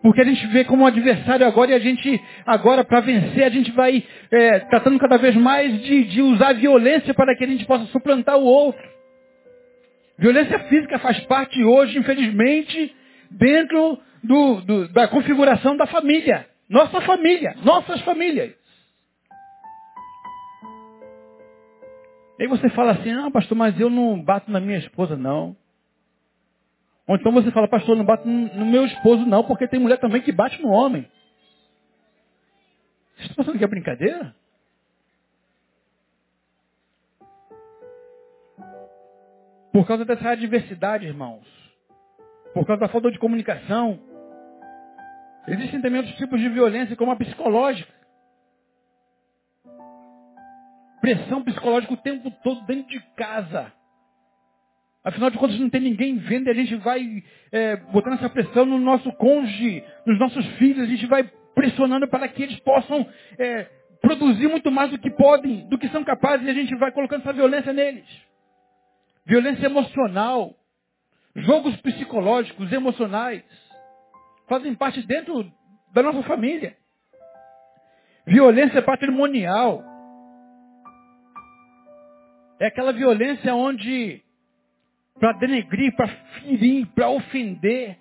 [0.00, 3.48] Porque a gente vê como um adversário agora e a gente, agora para vencer, a
[3.48, 7.66] gente vai é, tratando cada vez mais de, de usar violência para que a gente
[7.66, 8.88] possa suplantar o outro.
[10.16, 12.94] Violência física faz parte hoje, infelizmente,
[13.32, 16.46] dentro do, do, da configuração da família.
[16.70, 18.54] Nossa família, nossas famílias.
[22.38, 25.56] E aí você fala assim, não pastor, mas eu não bato na minha esposa não.
[27.06, 30.20] Ou então você fala, pastor, não bate no meu esposo não, porque tem mulher também
[30.22, 31.08] que bate no homem.
[33.16, 34.34] Você está pensando que é brincadeira?
[39.72, 41.46] Por causa dessa adversidade, irmãos.
[42.52, 44.00] Por causa da falta de comunicação.
[45.46, 47.92] Existem também outros tipos de violência, como a psicológica.
[51.00, 53.72] Pressão psicológica o tempo todo dentro de casa.
[55.06, 58.66] Afinal de contas, não tem ninguém vendo e a gente vai é, botando essa pressão
[58.66, 61.22] no nosso cônjuge, nos nossos filhos, a gente vai
[61.54, 66.02] pressionando para que eles possam é, produzir muito mais do que podem, do que são
[66.02, 68.04] capazes, e a gente vai colocando essa violência neles.
[69.24, 70.56] violência emocional,
[71.36, 73.44] jogos psicológicos, emocionais,
[74.48, 75.48] fazem parte dentro
[75.94, 76.76] da nossa família.
[78.26, 79.84] Violência patrimonial.
[82.58, 84.25] É aquela violência onde,
[85.18, 87.98] para denegrir, para ferir, para ofender,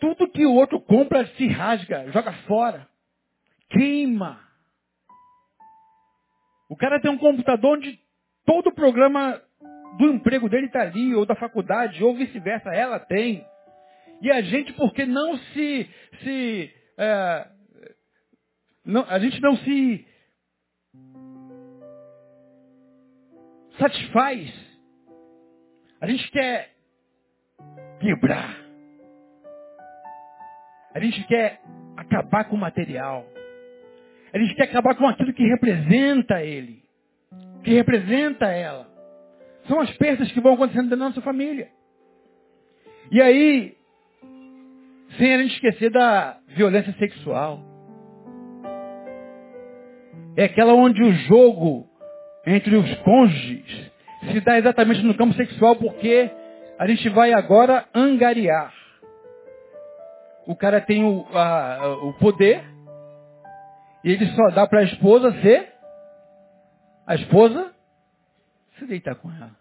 [0.00, 2.86] tudo que o outro compra se rasga, joga fora,
[3.70, 4.40] queima.
[6.68, 7.98] O cara tem um computador onde
[8.44, 9.40] todo o programa
[9.98, 13.46] do emprego dele está ali, ou da faculdade, ou vice-versa, ela tem.
[14.20, 15.90] E a gente, porque não se.
[16.22, 17.48] se é,
[18.84, 20.06] não, a gente não se
[23.78, 24.65] satisfaz.
[26.00, 26.70] A gente quer
[28.00, 28.56] quebrar.
[30.94, 31.60] A gente quer
[31.96, 33.26] acabar com o material.
[34.32, 36.82] A gente quer acabar com aquilo que representa ele,
[37.64, 38.86] que representa ela.
[39.66, 41.68] São as perdas que vão acontecendo dentro da nossa família.
[43.10, 43.76] E aí,
[45.16, 47.60] sem a gente esquecer da violência sexual.
[50.36, 51.88] É aquela onde o jogo
[52.46, 53.90] entre os cônjuges
[54.32, 56.30] se dá exatamente no campo sexual, porque
[56.78, 58.72] a gente vai agora angariar.
[60.46, 62.62] O cara tem o, a, o poder
[64.04, 65.74] e ele só dá para a esposa ser
[67.06, 67.72] a esposa
[68.78, 69.56] se deitar com ela.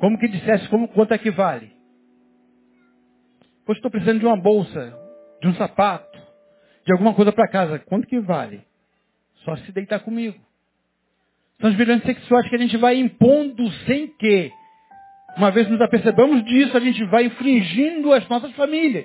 [0.00, 1.76] Como que dissesse como, quanto é que vale?
[3.66, 4.96] Pois estou precisando de uma bolsa,
[5.42, 6.18] de um sapato,
[6.88, 7.78] de alguma coisa para casa.
[7.80, 8.62] Quanto que vale?
[9.44, 10.38] Só se deitar comigo.
[11.60, 14.50] São as violências sexuais que a gente vai impondo sem que,
[15.36, 19.04] uma vez nos apercebamos disso, a gente vai infringindo as nossas famílias.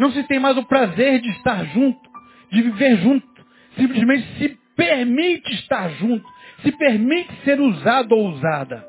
[0.00, 2.10] Não se tem mais o prazer de estar junto,
[2.50, 3.28] de viver junto.
[3.76, 6.28] Simplesmente se permite estar junto,
[6.62, 8.84] se permite ser usado ou usada.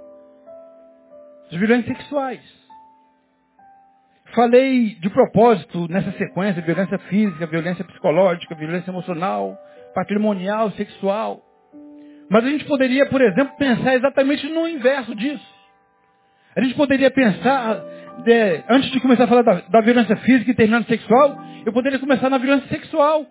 [1.52, 2.59] As violências sexuais.
[4.34, 9.58] Falei de propósito nessa sequência, violência física, violência psicológica, violência emocional,
[9.96, 11.42] patrimonial, sexual.
[12.30, 15.60] Mas a gente poderia, por exemplo, pensar exatamente no inverso disso.
[16.56, 17.82] A gente poderia pensar
[18.24, 21.98] de, antes de começar a falar da, da violência física e terminando sexual, eu poderia
[21.98, 23.26] começar na violência sexual.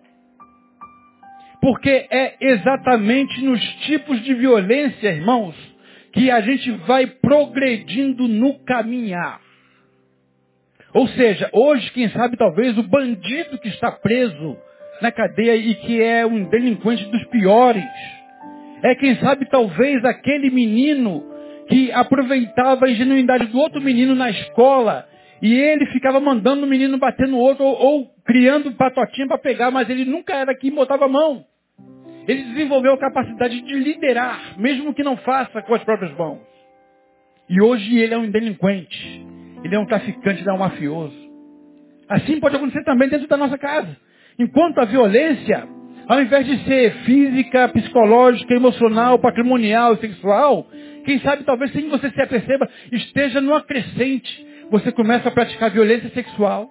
[1.61, 5.55] Porque é exatamente nos tipos de violência, irmãos,
[6.13, 9.48] que a gente vai progredindo no caminhar.
[10.93, 14.57] Ou seja, hoje, quem sabe, talvez o bandido que está preso
[15.01, 17.83] na cadeia e que é um delinquente dos piores,
[18.83, 21.23] é quem sabe, talvez, aquele menino
[21.67, 25.07] que aproveitava a ingenuidade do outro menino na escola
[25.41, 29.71] e ele ficava mandando o menino bater no outro ou, ou criando patotinha para pegar,
[29.71, 31.45] mas ele nunca era quem botava a mão.
[32.27, 36.39] Ele desenvolveu a capacidade de liderar, mesmo que não faça com as próprias mãos.
[37.49, 39.25] E hoje ele é um delinquente,
[39.63, 41.15] ele é um traficante, ele é um mafioso.
[42.07, 43.95] Assim pode acontecer também dentro da nossa casa.
[44.37, 45.67] Enquanto a violência,
[46.07, 50.65] ao invés de ser física, psicológica, emocional, patrimonial, sexual,
[51.05, 54.47] quem sabe talvez sem você se aperceba, esteja numa crescente.
[54.71, 56.69] Você começa a praticar violência sexual.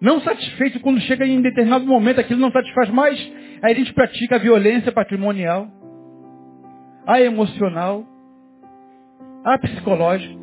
[0.00, 3.18] Não satisfeito quando chega em determinado momento, aquilo não satisfaz mais,
[3.62, 5.68] aí a gente pratica a violência patrimonial,
[7.06, 8.04] a emocional,
[9.44, 10.41] a psicológica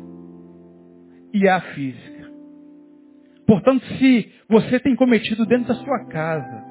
[1.32, 2.30] e a física.
[3.46, 6.70] Portanto, se você tem cometido dentro da sua casa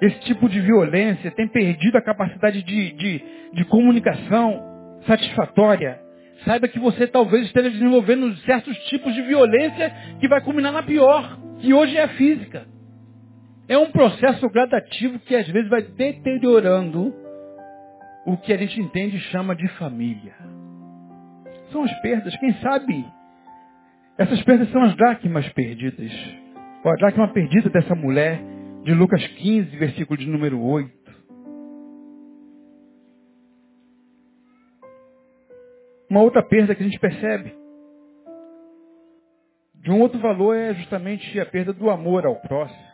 [0.00, 4.60] esse tipo de violência, tem perdido a capacidade de, de, de comunicação
[5.06, 6.00] satisfatória,
[6.44, 11.38] saiba que você talvez esteja desenvolvendo certos tipos de violência que vai culminar na pior,
[11.60, 12.66] que hoje é a física.
[13.68, 17.14] É um processo gradativo que às vezes vai deteriorando
[18.26, 20.34] o que a gente entende e chama de família.
[21.72, 23.04] São as perdas, quem sabe?
[24.18, 26.12] Essas perdas são as dracmas perdidas.
[26.84, 28.40] Ou a dracma perdida dessa mulher
[28.82, 31.02] de Lucas 15, versículo de número 8.
[36.10, 37.54] Uma outra perda que a gente percebe
[39.76, 42.92] de um outro valor é justamente a perda do amor ao próximo.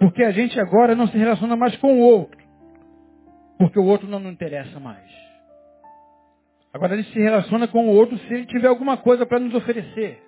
[0.00, 2.38] Porque a gente agora não se relaciona mais com o outro.
[3.58, 5.31] Porque o outro não nos interessa mais.
[6.72, 10.18] Agora gente se relaciona com o outro se ele tiver alguma coisa para nos oferecer.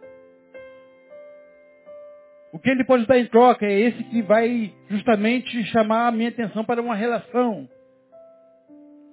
[2.52, 6.28] O que ele pode dar em troca é esse que vai justamente chamar a minha
[6.28, 7.68] atenção para uma relação.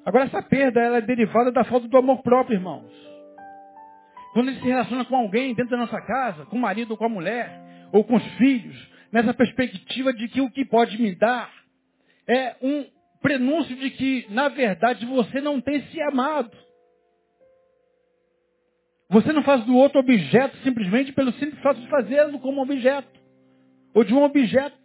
[0.06, 2.92] Agora essa perda ela é derivada da falta do amor próprio, irmãos.
[4.34, 7.06] Quando ele se relaciona com alguém dentro da nossa casa, com o marido ou com
[7.06, 7.50] a mulher,
[7.92, 11.52] ou com os filhos, nessa perspectiva de que o que pode me dar
[12.28, 12.86] é um
[13.22, 16.56] prenúncio de que, na verdade, você não tem se amado.
[19.12, 23.20] Você não faz do outro objeto simplesmente pelo simples fato de fazê-lo como objeto.
[23.94, 24.78] Ou de um objeto.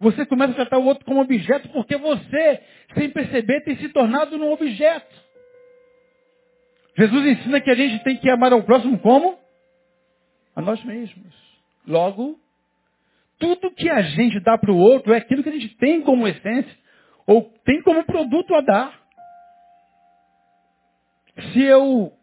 [0.00, 2.62] Você começa a tratar o outro como objeto porque você,
[2.94, 5.14] sem perceber, tem se tornado um objeto.
[6.96, 9.38] Jesus ensina que a gente tem que amar ao próximo como?
[10.56, 11.34] A nós mesmos.
[11.86, 12.40] Logo,
[13.38, 16.26] tudo que a gente dá para o outro é aquilo que a gente tem como
[16.26, 16.74] essência,
[17.26, 18.98] ou tem como produto a dar.
[21.52, 22.17] Se eu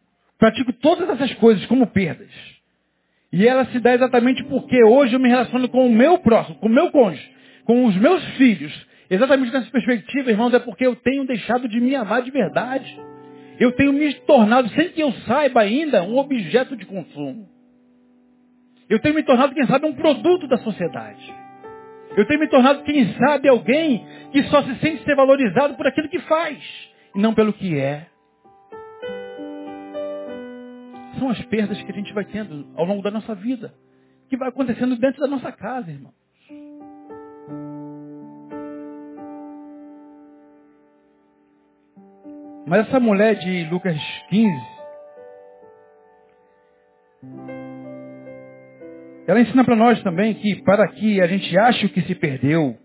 [0.45, 2.29] pratico todas essas coisas como perdas,
[3.33, 6.67] e ela se dá exatamente porque hoje eu me relaciono com o meu próximo, com
[6.67, 7.27] o meu cônjuge,
[7.63, 11.95] com os meus filhos, exatamente nessa perspectiva, irmãos, é porque eu tenho deixado de me
[11.95, 12.95] amar de verdade.
[13.59, 17.49] Eu tenho me tornado, sem que eu saiba ainda, um objeto de consumo.
[18.87, 21.33] Eu tenho me tornado, quem sabe, um produto da sociedade.
[22.15, 26.07] Eu tenho me tornado, quem sabe, alguém que só se sente ser valorizado por aquilo
[26.07, 26.59] que faz,
[27.15, 28.05] e não pelo que é.
[31.17, 33.73] São as perdas que a gente vai tendo ao longo da nossa vida,
[34.29, 36.13] que vai acontecendo dentro da nossa casa, irmão.
[42.67, 43.95] Mas essa mulher de Lucas
[44.29, 44.75] 15,
[49.27, 52.75] ela ensina para nós também que para que a gente ache o que se perdeu,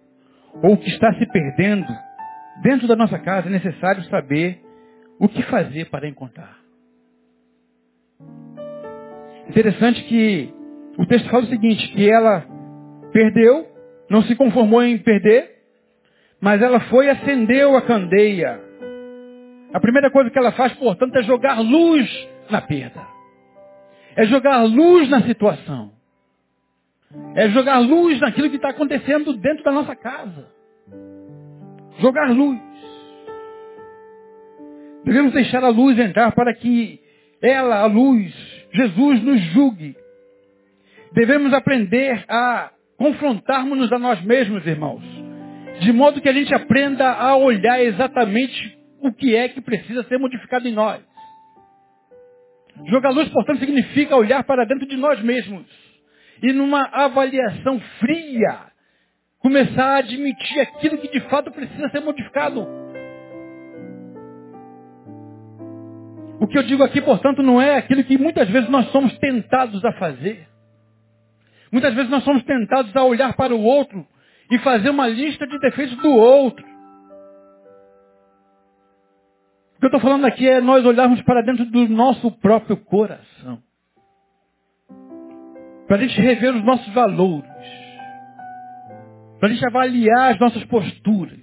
[0.63, 1.87] ou o que está se perdendo,
[2.63, 4.61] dentro da nossa casa é necessário saber
[5.19, 6.61] o que fazer para encontrar.
[9.49, 10.55] Interessante que
[10.99, 12.47] o texto fala o seguinte, que ela
[13.13, 13.67] perdeu,
[14.09, 15.51] não se conformou em perder,
[16.41, 18.71] mas ela foi e acendeu a candeia
[19.73, 23.07] a primeira coisa que ela faz, portanto, é jogar luz na perda.
[24.17, 25.93] É jogar luz na situação.
[27.35, 30.49] É jogar luz naquilo que está acontecendo dentro da nossa casa.
[31.99, 32.59] Jogar luz.
[35.05, 37.01] Devemos deixar a luz entrar para que
[37.43, 38.33] ela, a luz,
[38.73, 39.97] Jesus, nos julgue.
[41.13, 45.03] Devemos aprender a confrontarmos-nos a nós mesmos, irmãos.
[45.81, 50.19] De modo que a gente aprenda a olhar exatamente o que é que precisa ser
[50.19, 51.03] modificado em nós.
[52.87, 55.67] Jogar luz, portanto, significa olhar para dentro de nós mesmos.
[56.43, 58.71] E numa avaliação fria,
[59.39, 62.67] começar a admitir aquilo que de fato precisa ser modificado.
[66.41, 69.85] O que eu digo aqui, portanto, não é aquilo que muitas vezes nós somos tentados
[69.85, 70.49] a fazer.
[71.71, 74.07] Muitas vezes nós somos tentados a olhar para o outro
[74.51, 76.65] e fazer uma lista de defeitos do outro.
[79.77, 83.63] O que eu estou falando aqui é nós olharmos para dentro do nosso próprio coração.
[85.87, 87.51] Para a gente rever os nossos valores.
[89.39, 91.39] Para a gente avaliar as nossas posturas.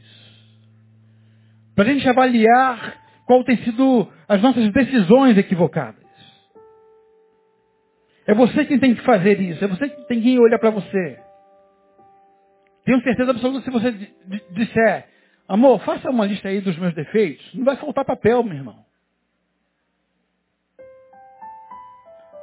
[1.76, 2.96] Para a gente avaliar
[3.28, 6.06] qual tem sido as nossas decisões equivocadas.
[8.26, 9.64] É você quem tem que fazer isso.
[9.64, 11.20] É você que tem que olhar para você.
[12.84, 13.92] Tenho certeza absoluta se você
[14.52, 15.08] disser,
[15.48, 17.54] Amor, faça uma lista aí dos meus defeitos.
[17.54, 18.86] Não vai faltar papel, meu irmão.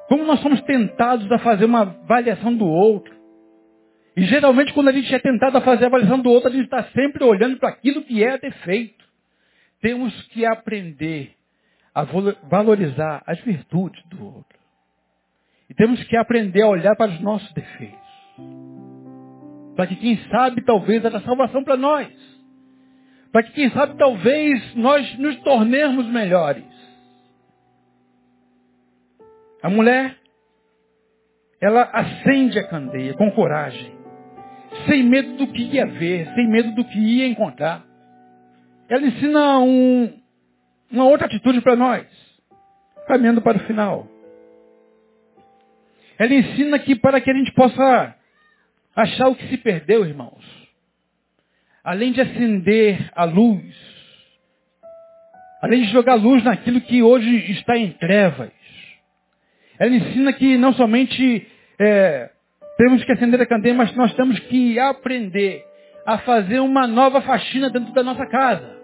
[0.08, 3.14] Como nós somos tentados a fazer uma avaliação do outro.
[4.16, 6.64] E geralmente quando a gente é tentado a fazer a avaliação do outro, a gente
[6.64, 9.04] está sempre olhando para aquilo que é defeito.
[9.80, 11.34] Temos que aprender
[11.94, 12.04] a
[12.48, 14.58] valorizar as virtudes do outro.
[15.70, 17.98] E temos que aprender a olhar para os nossos defeitos.
[19.76, 22.34] Para que quem sabe talvez haja salvação para nós
[23.34, 26.64] para que, quem sabe, talvez nós nos tornemos melhores.
[29.60, 30.16] A mulher,
[31.60, 33.92] ela acende a candeia com coragem,
[34.86, 37.84] sem medo do que ia ver, sem medo do que ia encontrar.
[38.88, 40.16] Ela ensina um,
[40.94, 42.06] uma outra atitude para nós,
[43.06, 44.08] caminhando para o final.
[46.18, 48.14] Ela ensina que para que a gente possa
[48.94, 50.44] achar o que se perdeu, irmãos,
[51.82, 53.74] além de acender a luz,
[55.60, 58.52] além de jogar luz naquilo que hoje está em trevas,
[59.78, 61.46] ela ensina que não somente
[61.80, 62.30] é,
[62.78, 65.64] temos que acender a candeia, mas nós temos que aprender
[66.06, 68.83] a fazer uma nova faxina dentro da nossa casa.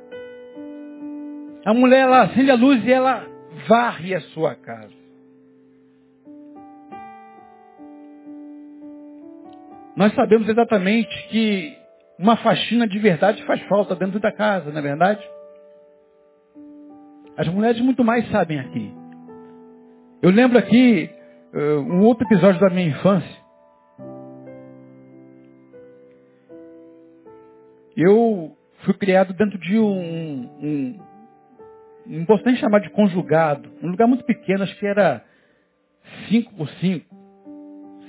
[1.70, 3.24] A mulher, ela acende a luz e ela
[3.68, 4.90] varre a sua casa.
[9.94, 11.78] Nós sabemos exatamente que
[12.18, 15.24] uma faxina de verdade faz falta dentro da casa, não é verdade?
[17.36, 18.92] As mulheres muito mais sabem aqui.
[20.20, 21.08] Eu lembro aqui
[21.54, 23.40] uh, um outro episódio da minha infância.
[27.96, 31.09] Eu fui criado dentro de um, um,
[32.10, 35.24] não nem chamar de conjugado, um lugar muito pequeno, acho que era
[36.28, 37.06] 5 por 5.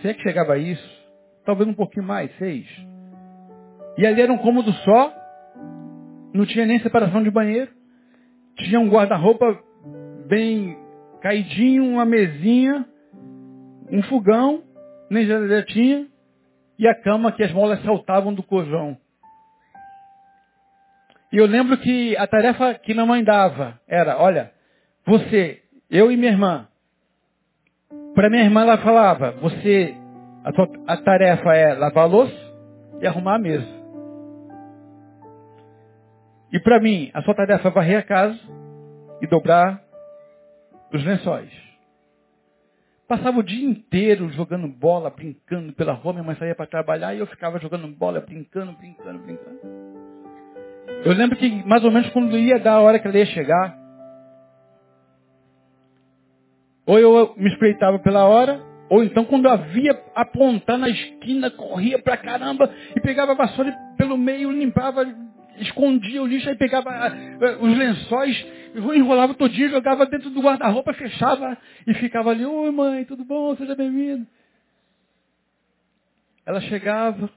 [0.01, 0.89] Se é que chegava a isso,
[1.45, 2.65] talvez um pouquinho mais, 6.
[3.99, 5.13] E ali era um cômodo só,
[6.33, 7.69] não tinha nem separação de banheiro,
[8.57, 9.59] tinha um guarda-roupa
[10.27, 10.75] bem
[11.21, 12.83] caidinho, uma mesinha,
[13.91, 14.63] um fogão,
[15.11, 16.07] nem geladeira tinha,
[16.79, 18.97] e a cama que as molas saltavam do colchão.
[21.31, 24.51] E eu lembro que a tarefa que minha mãe dava era, olha,
[25.05, 26.67] você, eu e minha irmã.
[28.13, 29.95] Para minha irmã ela falava, você,
[30.43, 32.53] a, tua, a tarefa é lavar a louça
[32.99, 33.81] e arrumar a mesa.
[36.51, 38.37] E para mim, a sua tarefa é varrer a casa
[39.21, 39.81] e dobrar
[40.93, 41.49] os lençóis.
[43.07, 47.19] Passava o dia inteiro jogando bola, brincando pela rua, minha mãe saía para trabalhar e
[47.19, 49.90] eu ficava jogando bola, brincando, brincando, brincando.
[51.03, 53.75] Eu lembro que mais ou menos quando ia dar a hora que ela ia chegar,
[56.85, 62.17] ou eu me espreitava pela hora, ou então quando havia apontar na esquina, corria pra
[62.17, 65.03] caramba e pegava a vassoura pelo meio, limpava,
[65.57, 68.45] escondia o lixo, aí pegava eh, os lençóis,
[68.75, 73.75] enrolava todinho, jogava dentro do guarda-roupa, fechava e ficava ali, oi mãe, tudo bom, seja
[73.75, 74.27] bem-vindo.
[76.45, 77.29] Ela chegava,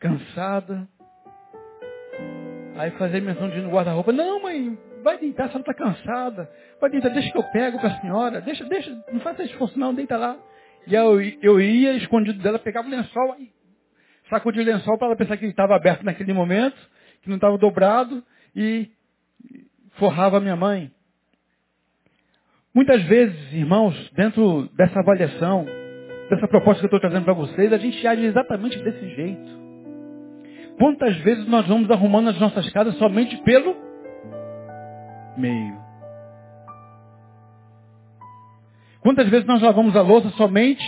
[0.00, 0.88] cansada,
[2.76, 4.12] Aí fazer menção de no guarda-roupa.
[4.12, 6.50] Não, mãe, vai deitar, a senhora está cansada.
[6.80, 8.40] Vai deitar, deixa que eu pego para a senhora.
[8.40, 10.36] Deixa, deixa, não faça esforço não, deita lá.
[10.86, 13.36] E eu, eu ia escondido dela, pegava o lençol,
[14.30, 16.76] sacudia o lençol para ela pensar que ele estava aberto naquele momento,
[17.22, 18.22] que não estava dobrado,
[18.54, 18.90] e
[19.94, 20.92] forrava a minha mãe.
[22.74, 25.64] Muitas vezes, irmãos, dentro dessa avaliação,
[26.28, 29.55] dessa proposta que eu estou trazendo para vocês, a gente age exatamente desse jeito.
[30.78, 33.76] Quantas vezes nós vamos arrumando as nossas casas somente pelo
[35.36, 35.76] meio?
[39.00, 40.84] Quantas vezes nós lavamos a louça somente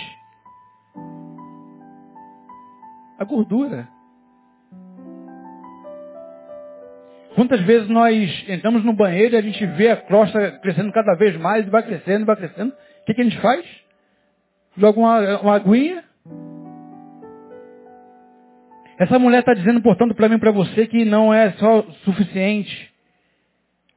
[3.19, 3.89] a gordura?
[7.35, 11.37] Quantas vezes nós entramos no banheiro e a gente vê a crosta crescendo cada vez
[11.37, 12.73] mais, e vai crescendo, vai crescendo.
[12.73, 13.65] O que, que a gente faz?
[14.77, 16.03] Joga uma, uma aguinha,
[18.99, 22.91] essa mulher está dizendo, portanto, para mim e para você que não é só suficiente.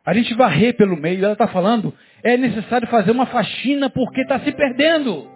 [0.06, 1.94] A gente varrer pelo meio, ela está falando,
[2.24, 5.30] é necessário fazer uma faxina porque está se perdendo.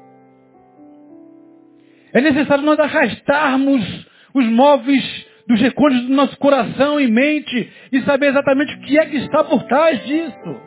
[2.13, 8.27] É necessário nós arrastarmos os móveis dos recônditos do nosso coração e mente e saber
[8.27, 10.61] exatamente o que é que está por trás disso.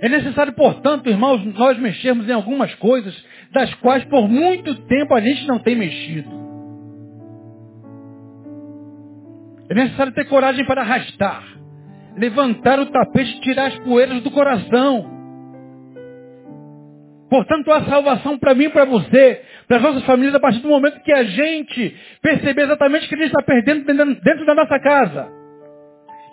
[0.00, 3.14] É necessário, portanto, irmãos, nós mexermos em algumas coisas
[3.52, 6.30] das quais por muito tempo a gente não tem mexido.
[9.68, 11.44] É necessário ter coragem para arrastar,
[12.16, 15.18] levantar o tapete e tirar as poeiras do coração.
[17.28, 20.68] Portanto, há salvação para mim e para você, para as nossas famílias, a partir do
[20.68, 24.80] momento que a gente perceber exatamente o que a gente está perdendo dentro da nossa
[24.80, 25.28] casa.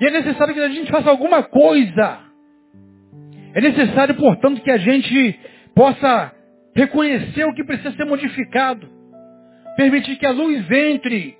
[0.01, 2.26] E é necessário que a gente faça alguma coisa.
[3.57, 5.39] É necessário, portanto, que a gente
[5.73, 6.31] possa
[6.75, 8.87] reconhecer o que precisa ser modificado,
[9.75, 11.35] permitir que a luz entre.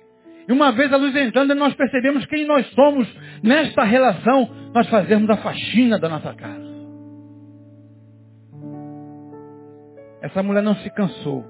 [0.48, 3.06] E uma vez a luz entrando, nós percebemos quem nós somos
[3.40, 6.68] nesta relação, nós fazemos a faxina da nossa casa.
[10.20, 11.44] Essa mulher não se cansou.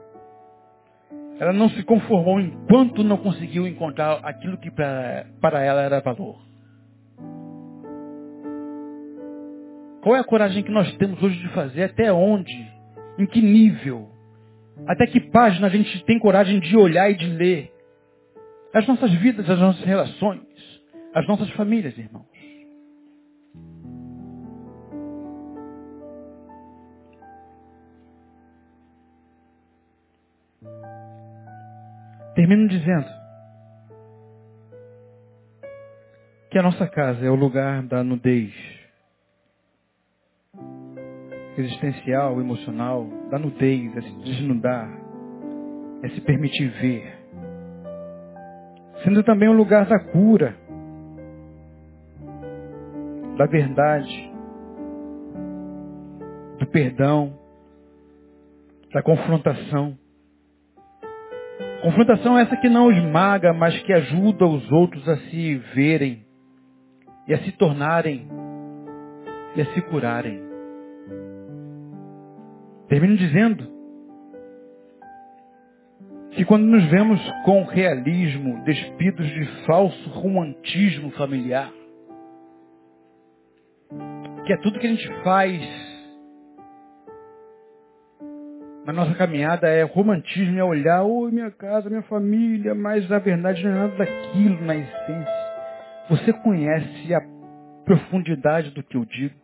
[1.41, 6.48] Ela não se conformou enquanto não conseguiu encontrar aquilo que para ela era valor.
[10.03, 11.85] Qual é a coragem que nós temos hoje de fazer?
[11.85, 12.55] Até onde?
[13.19, 14.09] Em que nível?
[14.87, 17.73] Até que página a gente tem coragem de olhar e de ler?
[18.73, 20.43] As nossas vidas, as nossas relações,
[21.15, 22.27] as nossas famílias, irmãos.
[32.37, 33.07] Termino dizendo
[36.53, 38.78] que a nossa casa é o lugar da nudez
[41.61, 44.89] existencial, emocional, da nudez, é se desnudar,
[46.03, 47.19] é se permitir ver.
[49.05, 50.57] Sendo também um lugar da cura,
[53.37, 54.33] da verdade,
[56.59, 57.39] do perdão,
[58.93, 59.97] da confrontação.
[61.83, 66.27] Confrontação essa que não esmaga, mas que ajuda os outros a se verem
[67.29, 68.27] e a se tornarem
[69.55, 70.48] e a se curarem.
[72.89, 73.69] Termino dizendo
[76.31, 81.71] que quando nos vemos com realismo, despidos de falso romantismo familiar,
[84.47, 85.89] que é tudo que a gente faz
[88.87, 93.63] na nossa caminhada é romantismo, é olhar, oi, minha casa, minha família, mas na verdade
[93.63, 95.49] não é nada daquilo na essência.
[96.09, 97.21] Você conhece a
[97.85, 99.35] profundidade do que eu digo?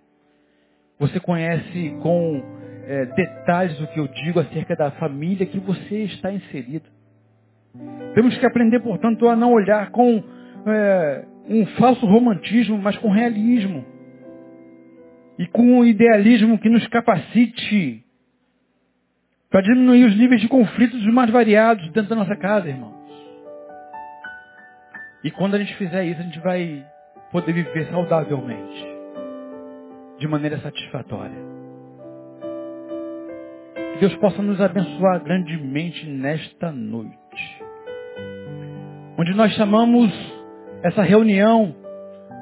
[0.98, 2.42] Você conhece com
[2.86, 6.88] é, detalhes do que eu digo acerca da família que você está inserido?
[8.14, 10.22] Temos que aprender, portanto, a não olhar com
[10.66, 13.84] é, um falso romantismo, mas com realismo.
[15.38, 18.04] E com um idealismo que nos capacite
[19.50, 22.94] para diminuir os níveis de conflitos mais variados dentro da nossa casa, irmãos.
[25.24, 26.84] E quando a gente fizer isso, a gente vai
[27.32, 28.86] poder viver saudavelmente,
[30.18, 31.53] de maneira satisfatória.
[33.94, 37.16] Que Deus possa nos abençoar grandemente nesta noite,
[39.16, 40.12] onde nós chamamos
[40.82, 41.72] essa reunião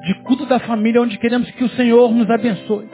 [0.07, 2.89] de culto da família, onde queremos que o Senhor nos abençoe,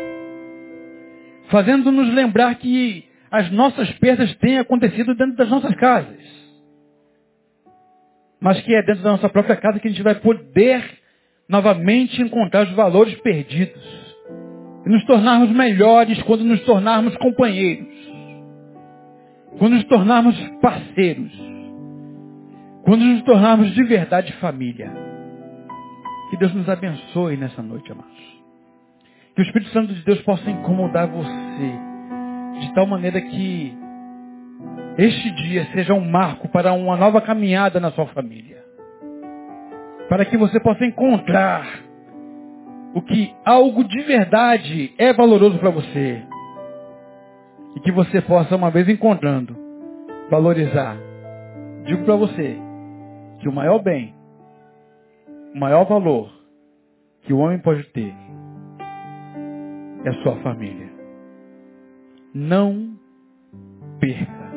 [1.51, 6.19] fazendo-nos lembrar que as nossas perdas têm acontecido dentro das nossas casas.
[8.41, 10.83] Mas que é dentro da nossa própria casa que a gente vai poder
[11.49, 13.83] novamente encontrar os valores perdidos.
[14.85, 17.98] E nos tornarmos melhores quando nos tornarmos companheiros.
[19.57, 21.33] Quando nos tornarmos parceiros.
[22.83, 24.91] Quando nos tornarmos de verdade família.
[26.31, 28.39] Que Deus nos abençoe nessa noite, amados.
[29.35, 31.89] Que o Espírito Santo de Deus possa incomodar você
[32.61, 33.77] de tal maneira que
[34.99, 38.59] este dia seja um marco para uma nova caminhada na sua família.
[40.09, 41.67] Para que você possa encontrar
[42.95, 46.23] o que algo de verdade é valoroso para você.
[47.77, 49.57] E que você possa, uma vez encontrando,
[50.31, 50.97] valorizar.
[51.85, 52.59] Digo para você
[53.41, 54.15] que o maior bem,
[55.55, 56.31] o maior valor
[57.23, 58.15] que o homem pode ter
[60.05, 60.89] é a sua família.
[62.35, 62.99] Não
[64.01, 64.53] perca.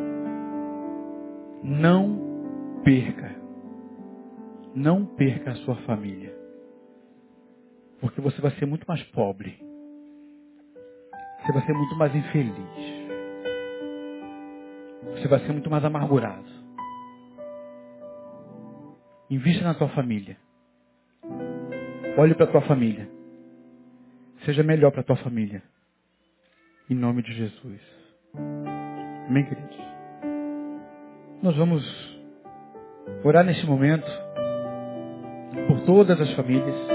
[1.63, 3.35] Não perca.
[4.75, 6.33] Não perca a sua família.
[7.99, 9.57] Porque você vai ser muito mais pobre.
[11.41, 13.00] Você vai ser muito mais infeliz.
[15.03, 16.45] Você vai ser muito mais amargurado.
[19.29, 20.37] Invista na tua família.
[22.17, 23.09] Olhe para a tua família.
[24.45, 25.63] Seja melhor para a tua família.
[26.89, 27.81] Em nome de Jesus.
[29.27, 29.77] Amém, queridos?
[31.41, 31.83] Nós vamos
[33.23, 34.05] orar neste momento
[35.67, 36.90] por todas as famílias.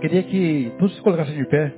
[0.00, 1.74] Queria que todos se colocassem de pé.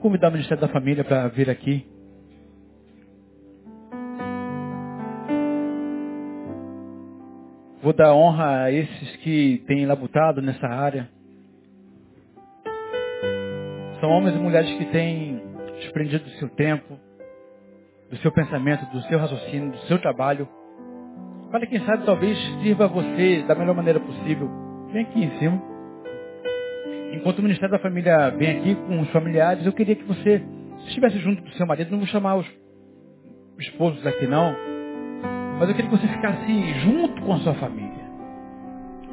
[0.00, 1.84] Convidar o Ministério da Família para vir aqui.
[7.82, 11.10] Vou dar honra a esses que têm labutado nessa área.
[14.00, 15.42] São homens e mulheres que têm
[15.80, 16.96] desprendido do seu tempo,
[18.10, 20.48] do seu pensamento, do seu raciocínio, do seu trabalho.
[21.50, 24.50] Para quem sabe talvez sirva você da melhor maneira possível.
[24.92, 25.62] Vem aqui em cima.
[27.12, 30.42] Enquanto o Ministério da Família vem aqui com os familiares, eu queria que você
[30.86, 31.90] estivesse junto do seu marido.
[31.90, 32.46] Não vou chamar os
[33.58, 34.54] esposos aqui não
[35.60, 38.00] mas eu queria que você ficasse junto com a sua família.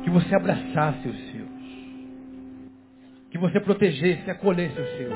[0.02, 1.50] Que você abraçasse os seus.
[3.30, 5.14] Que você protegesse, acolhesse os seus.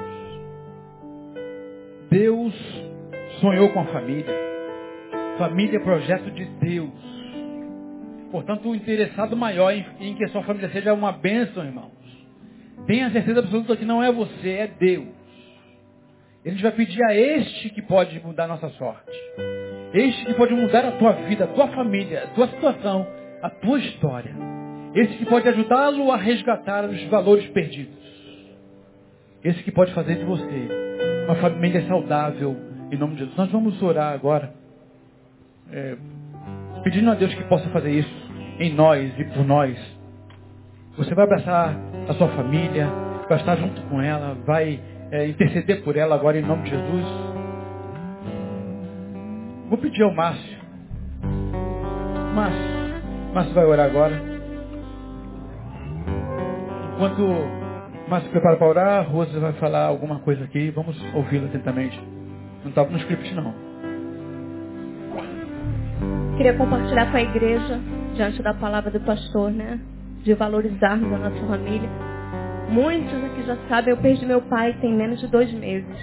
[2.09, 2.90] Deus
[3.41, 4.33] sonhou com a família.
[5.37, 6.91] Família é projeto de Deus.
[8.31, 11.91] Portanto, o interessado maior em, em que a sua família seja uma bênção, irmãos.
[12.85, 15.07] Tenha certeza absoluta que não é você, é Deus.
[16.45, 19.11] Ele vai pedir a este que pode mudar a nossa sorte.
[19.93, 23.05] Este que pode mudar a tua vida, a tua família, a tua situação,
[23.41, 24.33] a tua história.
[24.95, 27.99] Esse que pode ajudá-lo a resgatar os valores perdidos.
[29.43, 30.67] Esse que pode fazer de você
[31.25, 33.37] uma família saudável, em nome de Jesus.
[33.37, 34.53] Nós vamos orar agora,
[35.71, 35.95] é,
[36.83, 39.77] pedindo a Deus que possa fazer isso em nós e por nós.
[40.97, 41.75] Você vai abraçar
[42.09, 42.87] a sua família,
[43.29, 44.79] vai estar junto com ela, vai
[45.09, 47.05] é, interceder por ela agora em nome de Jesus.
[49.69, 50.59] Vou pedir ao Márcio.
[52.35, 54.21] Márcio, Márcio vai orar agora.
[56.95, 57.21] Enquanto
[58.09, 60.69] Márcio prepara para orar, Rosa vai falar alguma coisa aqui.
[60.71, 62.20] Vamos ouvi-la atentamente.
[62.63, 63.53] Não estava no script, não.
[66.37, 67.79] Queria compartilhar com a igreja,
[68.13, 69.79] diante da palavra do pastor, né?
[70.23, 71.89] De valorizarmos a nossa família.
[72.69, 75.97] Muitos aqui já sabem, eu perdi meu pai tem menos de dois meses.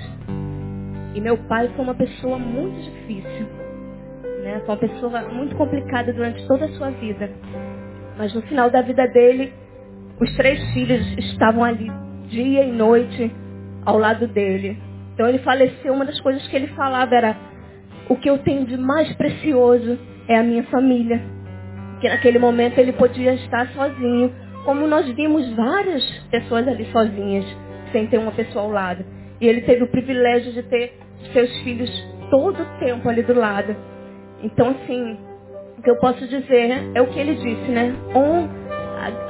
[1.14, 3.46] E meu pai foi uma pessoa muito difícil.
[4.42, 4.60] Né?
[4.66, 7.30] Foi uma pessoa muito complicada durante toda a sua vida.
[8.16, 9.52] Mas no final da vida dele,
[10.20, 11.90] os três filhos estavam ali
[12.28, 13.32] dia e noite
[13.84, 14.87] ao lado dele.
[15.18, 17.36] Então ele faleceu, uma das coisas que ele falava era
[18.08, 19.98] o que eu tenho de mais precioso
[20.28, 21.20] é a minha família.
[22.00, 24.32] Que naquele momento ele podia estar sozinho,
[24.64, 27.44] como nós vimos várias pessoas ali sozinhas,
[27.90, 29.04] sem ter uma pessoa ao lado.
[29.40, 30.96] E ele teve o privilégio de ter
[31.32, 31.90] seus filhos
[32.30, 33.74] todo o tempo ali do lado.
[34.40, 35.18] Então, assim,
[35.78, 37.92] o que eu posso dizer é o que ele disse, né?
[38.14, 38.46] Um,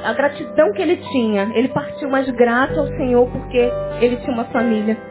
[0.04, 1.50] a, a gratidão que ele tinha.
[1.54, 3.70] Ele partiu mais grato ao Senhor porque
[4.02, 5.07] ele tinha uma família.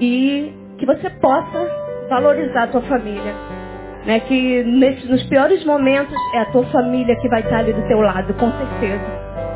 [0.00, 3.34] E que você possa valorizar a tua família.
[4.06, 4.20] Né?
[4.20, 8.00] Que nesse, nos piores momentos é a tua família que vai estar ali do teu
[8.00, 9.04] lado, com certeza.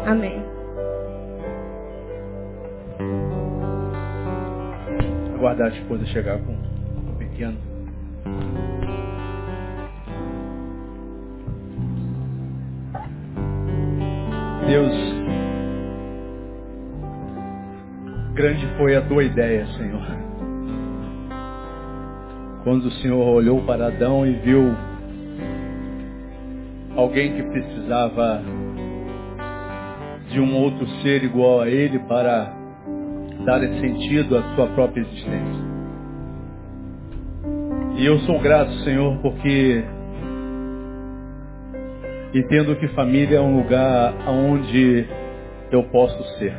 [0.06, 0.42] Amém.
[5.34, 7.56] Aguardar a esposa chegar com o pequeno.
[14.66, 14.92] Deus,
[18.34, 20.23] grande foi a tua ideia, Senhor
[22.64, 24.74] quando o Senhor olhou para Adão e viu
[26.96, 28.42] alguém que precisava
[30.30, 32.50] de um outro ser igual a ele para
[33.44, 35.64] dar sentido à sua própria existência.
[37.96, 39.84] E eu sou grato, Senhor, porque
[42.32, 45.06] entendo que família é um lugar onde
[45.70, 46.54] eu posso ser.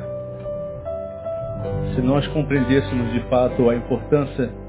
[1.96, 4.65] Se nós compreendêssemos de fato a importância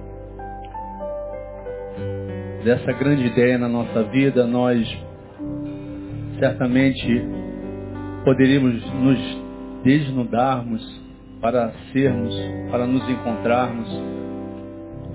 [2.66, 4.84] dessa grande ideia na nossa vida, nós
[6.40, 7.24] certamente
[8.24, 9.18] poderíamos nos
[9.84, 10.82] desnudarmos
[11.40, 12.34] para sermos,
[12.68, 13.88] para nos encontrarmos,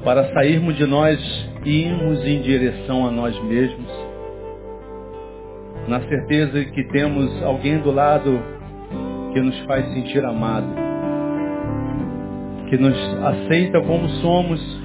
[0.01, 1.19] para sairmos de nós
[1.65, 3.91] e irmos em direção a nós mesmos,
[5.89, 8.41] na certeza que temos alguém do lado
[9.33, 10.73] que nos faz sentir amado,
[12.69, 14.80] que nos aceita como somos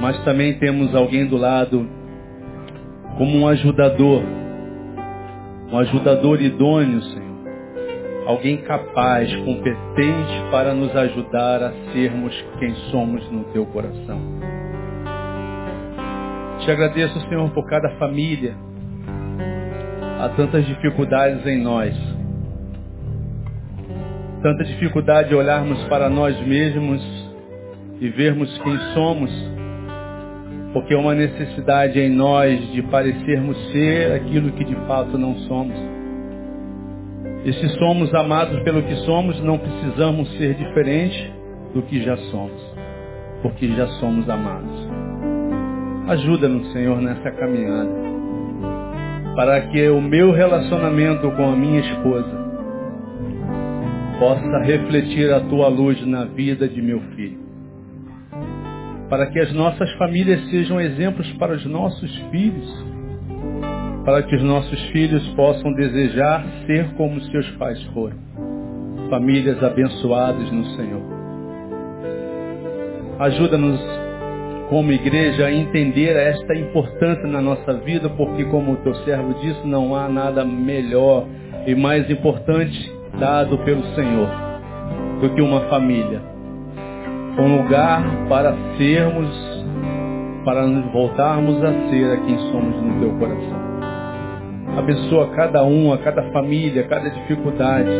[0.00, 1.88] mas também temos alguém do lado
[3.16, 4.22] como um ajudador,
[5.72, 7.26] um ajudador idôneo, Senhor.
[8.26, 14.20] Alguém capaz, competente para nos ajudar a sermos quem somos no teu coração.
[16.58, 18.54] Te agradeço, Senhor, por cada família.
[20.20, 21.94] Há tantas dificuldades em nós.
[24.42, 27.00] Tanta dificuldade de olharmos para nós mesmos
[28.00, 29.55] e vermos quem somos
[30.76, 35.74] porque é uma necessidade em nós de parecermos ser aquilo que de fato não somos.
[37.46, 41.32] E se somos amados pelo que somos, não precisamos ser diferente
[41.72, 42.62] do que já somos,
[43.40, 44.86] porque já somos amados.
[46.08, 47.90] Ajuda-nos, Senhor, nessa caminhada,
[49.34, 52.36] para que o meu relacionamento com a minha esposa
[54.18, 57.46] possa refletir a tua luz na vida de meu filho
[59.08, 62.86] para que as nossas famílias sejam exemplos para os nossos filhos,
[64.04, 68.16] para que os nossos filhos possam desejar ser como seus pais foram,
[69.08, 71.02] famílias abençoadas no Senhor.
[73.18, 73.80] Ajuda-nos
[74.68, 79.66] como igreja a entender esta importância na nossa vida, porque como o teu servo disse,
[79.66, 81.26] não há nada melhor
[81.66, 84.28] e mais importante dado pelo Senhor
[85.20, 86.35] do que uma família
[87.38, 89.28] um lugar para sermos,
[90.44, 93.66] para nos voltarmos a ser a quem somos no teu coração.
[94.78, 97.90] Abençoa cada um, a cada família, a cada dificuldade.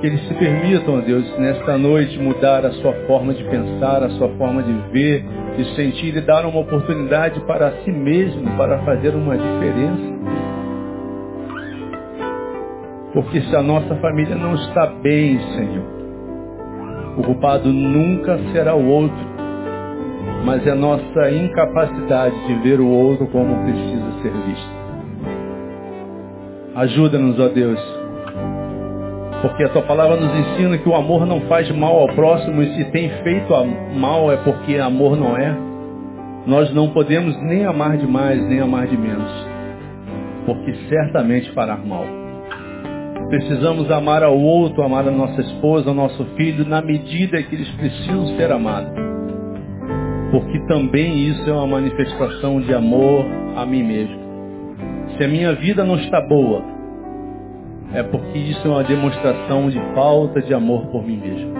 [0.00, 4.28] Que eles se permitam, Deus, nesta noite mudar a sua forma de pensar, a sua
[4.30, 5.24] forma de ver,
[5.56, 10.12] de sentir e dar uma oportunidade para si mesmo, para fazer uma diferença.
[13.12, 16.01] Porque se a nossa família não está bem, Senhor,
[17.16, 19.32] o culpado nunca será o outro,
[20.44, 24.82] mas é nossa incapacidade de ver o outro como precisa ser visto.
[26.74, 27.78] Ajuda-nos, ó Deus,
[29.42, 32.74] porque a tua palavra nos ensina que o amor não faz mal ao próximo e
[32.76, 33.52] se tem feito
[33.94, 35.54] mal é porque amor não é.
[36.46, 39.30] Nós não podemos nem amar de mais, nem amar de menos,
[40.46, 42.21] porque certamente fará mal.
[43.32, 47.70] Precisamos amar ao outro, amar a nossa esposa, ao nosso filho, na medida que eles
[47.76, 48.92] precisam ser amados.
[50.30, 53.24] Porque também isso é uma manifestação de amor
[53.56, 54.18] a mim mesmo.
[55.16, 56.62] Se a minha vida não está boa,
[57.94, 61.54] é porque isso é uma demonstração de falta de amor por mim mesmo.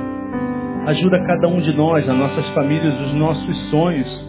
[0.88, 4.26] Ajuda cada um de nós, as nossas famílias, os nossos sonhos.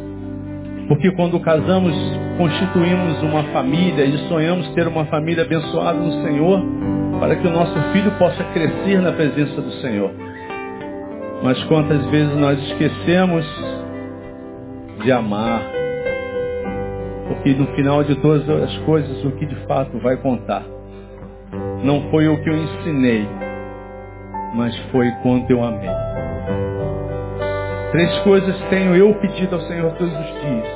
[0.87, 1.93] Porque quando casamos,
[2.37, 6.63] constituímos uma família e sonhamos ter uma família abençoada no Senhor,
[7.23, 10.11] para que o nosso filho possa crescer na presença do Senhor.
[11.41, 13.45] Mas quantas vezes nós esquecemos
[15.01, 15.61] de amar,
[17.29, 20.65] porque no final de todas as coisas, o que de fato vai contar
[21.81, 23.25] não foi o que eu ensinei,
[24.53, 25.89] mas foi quanto eu amei.
[27.93, 30.67] Três coisas tenho eu pedido ao Senhor todos os dias.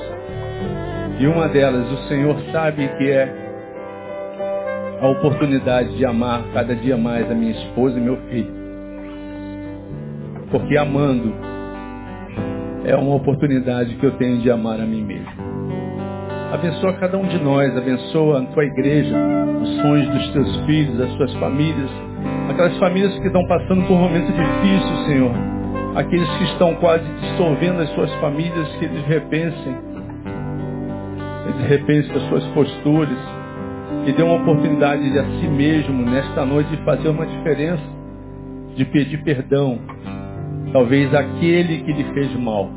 [1.20, 3.47] E uma delas, o Senhor sabe que é
[5.00, 8.52] a oportunidade de amar cada dia mais a minha esposa e meu filho.
[10.50, 11.34] Porque amando
[12.84, 15.48] é uma oportunidade que eu tenho de amar a mim mesmo.
[16.52, 19.16] Abençoa cada um de nós, abençoa a tua igreja,
[19.62, 21.90] os sonhos dos teus filhos, as suas famílias,
[22.50, 25.32] aquelas famílias que estão passando por um momento difícil, Senhor.
[25.96, 29.76] Aqueles que estão quase dissolvendo as suas famílias, que eles repensem,
[31.50, 33.18] eles repensem as suas posturas,
[34.06, 37.84] e dê uma oportunidade de a si mesmo, nesta noite, de fazer uma diferença,
[38.76, 39.80] de pedir perdão,
[40.72, 42.70] talvez aquele que lhe fez mal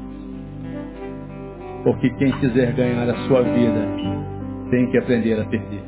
[1.83, 3.89] porque quem quiser ganhar a sua vida
[4.71, 5.83] tem que aprender a perder.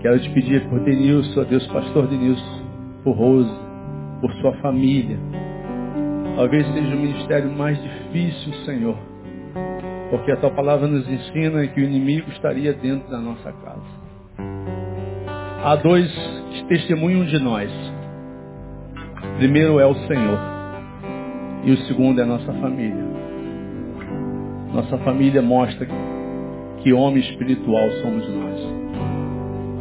[0.00, 2.62] Quero te pedir por Denilson, ó Deus, pastor Denilson,
[3.02, 3.52] por Rose,
[4.20, 5.18] por sua família.
[6.36, 9.13] Talvez seja o ministério mais difícil, Senhor.
[10.10, 14.04] Porque a tua palavra nos ensina que o inimigo estaria dentro da nossa casa.
[15.64, 16.12] Há dois
[16.52, 17.70] que testemunham de nós.
[19.38, 20.38] Primeiro é o Senhor.
[21.64, 23.04] E o segundo é a nossa família.
[24.72, 25.88] Nossa família mostra
[26.82, 28.74] que homem espiritual somos nós.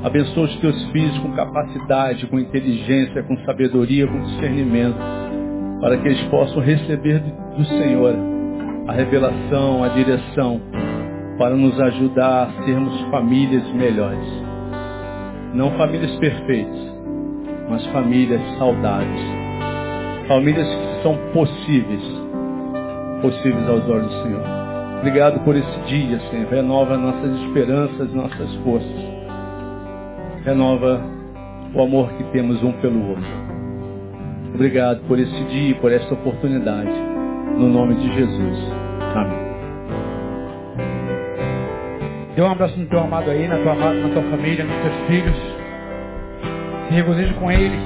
[0.06, 4.98] Abençoa os teus filhos com capacidade, com inteligência, com sabedoria, com discernimento,
[5.82, 7.20] para que eles possam receber
[7.58, 8.33] do Senhor
[8.88, 10.62] a revelação, a direção,
[11.38, 14.44] para nos ajudar a sermos famílias melhores.
[15.54, 16.94] Não famílias perfeitas,
[17.70, 19.22] mas famílias saudáveis.
[20.28, 22.04] Famílias que são possíveis,
[23.22, 24.44] possíveis aos olhos do Senhor.
[25.00, 26.50] Obrigado por esse dia, Senhor.
[26.50, 29.14] Renova nossas esperanças, nossas forças.
[30.46, 31.02] Renova
[31.74, 33.44] o amor que temos um pelo outro.
[34.54, 37.13] Obrigado por esse dia por esta oportunidade.
[37.58, 38.60] No nome de Jesus.
[39.16, 39.44] Amém.
[42.36, 45.36] Dê um abraço no teu amado aí, na tua, na tua família, nos teus filhos.
[46.88, 47.78] Se regozije com ele.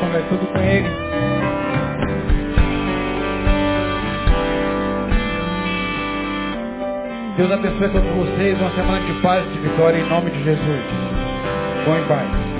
[0.00, 0.88] Converse tudo com ele.
[7.36, 8.60] Deus abençoe todos vocês.
[8.60, 10.82] Uma semana de paz de vitória em nome de Jesus.
[11.84, 12.53] Bom em paz.